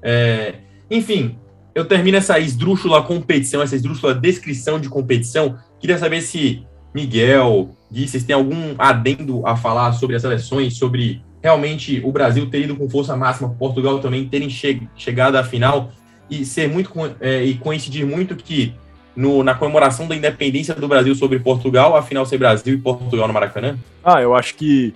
[0.02, 0.54] É,
[0.90, 1.36] enfim,
[1.74, 5.58] eu termino essa esdrúxula competição, essa esdrúxula descrição de competição.
[5.78, 11.22] Queria saber se Miguel, Gui, vocês têm algum adendo a falar sobre as seleções, sobre
[11.42, 15.90] realmente o Brasil ter ido com força máxima, Portugal também terem che chegado à final
[16.28, 18.74] e ser muito é, e coincidir muito que
[19.16, 23.26] no, na comemoração da independência do Brasil sobre Portugal, a final ser Brasil e Portugal
[23.26, 23.76] no Maracanã?
[24.04, 24.94] Ah, eu acho que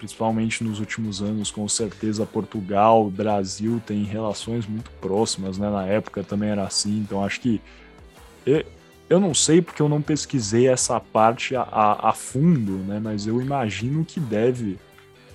[0.00, 5.68] principalmente nos últimos anos, com certeza Portugal, Brasil tem relações muito próximas, né?
[5.68, 7.60] Na época também era assim, então acho que
[8.46, 8.64] eu,
[9.10, 12.98] eu não sei porque eu não pesquisei essa parte a, a, a fundo, né?
[12.98, 14.78] Mas eu imagino que deve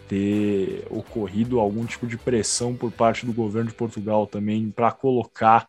[0.09, 5.67] ter ocorrido algum tipo de pressão por parte do governo de Portugal também para colocar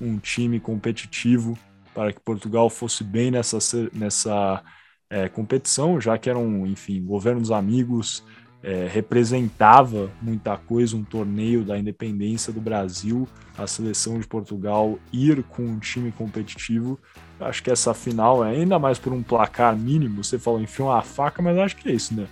[0.00, 1.58] um time competitivo
[1.92, 3.58] para que Portugal fosse bem nessa,
[3.92, 4.62] nessa
[5.10, 8.22] é, competição, já que eram, enfim, governos amigos,
[8.62, 15.42] é, representava muita coisa, um torneio da independência do Brasil, a seleção de Portugal ir
[15.44, 16.98] com um time competitivo.
[17.40, 20.24] Acho que essa final é ainda mais por um placar mínimo.
[20.24, 22.26] Você falou enfim uma faca, mas acho que é isso, né?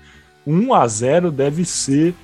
[0.47, 2.15] 1 a 0 deve ser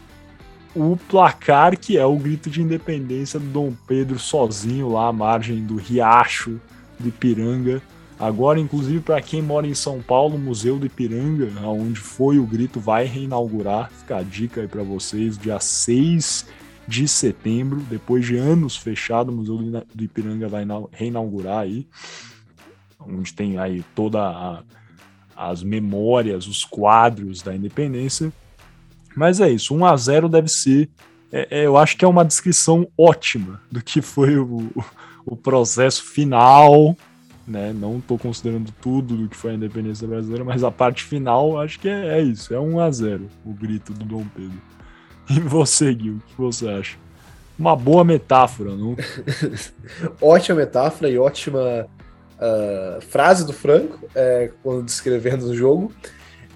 [0.75, 5.65] o placar que é o grito de independência do Dom Pedro sozinho lá à margem
[5.65, 6.61] do Riacho
[6.99, 7.83] de Ipiranga
[8.23, 12.47] Agora, inclusive, para quem mora em São Paulo, o Museu do Ipiranga, onde foi o
[12.47, 13.91] grito, vai reinaugurar.
[13.91, 16.47] Fica a dica aí para vocês, dia 6
[16.87, 19.57] de setembro, depois de anos fechado, o Museu
[19.93, 21.85] do Ipiranga vai reinaugurar aí,
[23.01, 24.63] onde tem aí toda a,
[25.35, 28.33] as memórias, os quadros da independência.
[29.17, 30.89] Mas é isso, 1 a 0 deve ser,
[31.33, 34.71] é, é, eu acho que é uma descrição ótima do que foi o,
[35.27, 36.97] o processo final
[37.53, 37.73] né?
[37.73, 41.79] Não estou considerando tudo do que foi a independência brasileira, mas a parte final acho
[41.79, 44.61] que é, é isso, é 1 a 0 o grito do Dom Pedro.
[45.31, 46.97] E você, Gui, o que você acha?
[47.59, 48.97] Uma boa metáfora, não?
[50.21, 51.87] ótima metáfora e ótima
[52.39, 55.93] uh, frase do Franco é, quando descrevendo o jogo.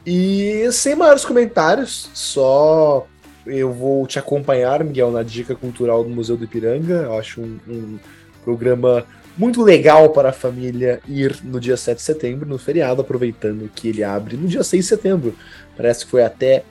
[0.05, 3.07] E sem maiores comentários, só
[3.47, 6.95] eu vou te acompanhar, Miguel, na dica cultural do Museu do Ipiranga.
[6.95, 7.99] Eu acho um, um
[8.45, 9.05] programa
[9.37, 13.89] muito legal para a família ir no dia 7 de setembro, no feriado, aproveitando que
[13.89, 15.37] ele abre no dia 6 de setembro.
[15.77, 16.65] Parece que foi até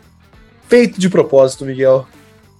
[0.68, 2.07] feito de propósito, Miguel.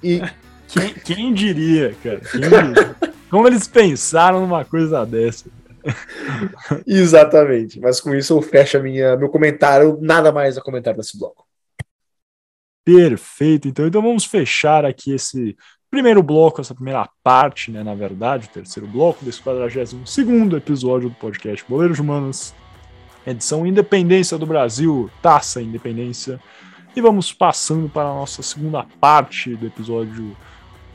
[0.04, 0.22] E.
[0.68, 2.20] Quem, quem diria, cara?
[2.20, 2.96] Quem diria?
[3.30, 5.46] Como eles pensaram numa coisa dessa?
[6.86, 7.80] Exatamente.
[7.80, 9.98] Mas com isso eu fecho a minha, meu comentário.
[10.02, 11.46] Nada mais a comentar nesse bloco.
[12.84, 13.68] Perfeito.
[13.68, 15.56] Então, então vamos fechar aqui esse
[15.96, 21.16] primeiro bloco, essa primeira parte, né, na verdade, o terceiro bloco desse 42 episódio do
[21.16, 22.54] podcast Boleiros Humanos,
[23.26, 26.38] edição Independência do Brasil, Taça Independência.
[26.94, 30.36] E vamos passando para a nossa segunda parte do episódio,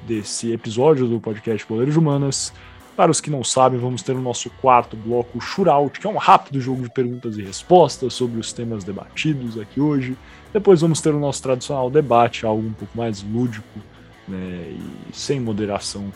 [0.06, 2.52] desse episódio do podcast Boleiros Humanas.
[2.94, 6.18] Para os que não sabem, vamos ter o nosso quarto bloco, Shootout, que é um
[6.18, 10.14] rápido jogo de perguntas e respostas sobre os temas debatidos aqui hoje.
[10.52, 13.80] Depois vamos ter o nosso tradicional debate, algo um pouco mais lúdico,
[14.30, 14.76] né,
[15.10, 16.12] e sem moderação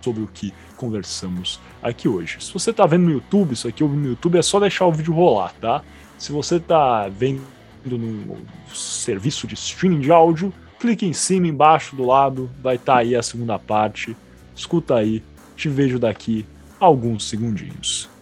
[0.00, 2.36] sobre o que conversamos aqui hoje.
[2.40, 5.14] Se você está vendo no YouTube, isso aqui no YouTube é só deixar o vídeo
[5.14, 5.82] rolar, tá?
[6.18, 7.40] Se você está vendo
[7.86, 8.36] no
[8.74, 13.16] serviço de streaming de áudio, clique em cima, embaixo, do lado, vai estar tá aí
[13.16, 14.16] a segunda parte.
[14.54, 15.22] Escuta aí,
[15.56, 16.44] te vejo daqui
[16.78, 18.13] alguns segundinhos.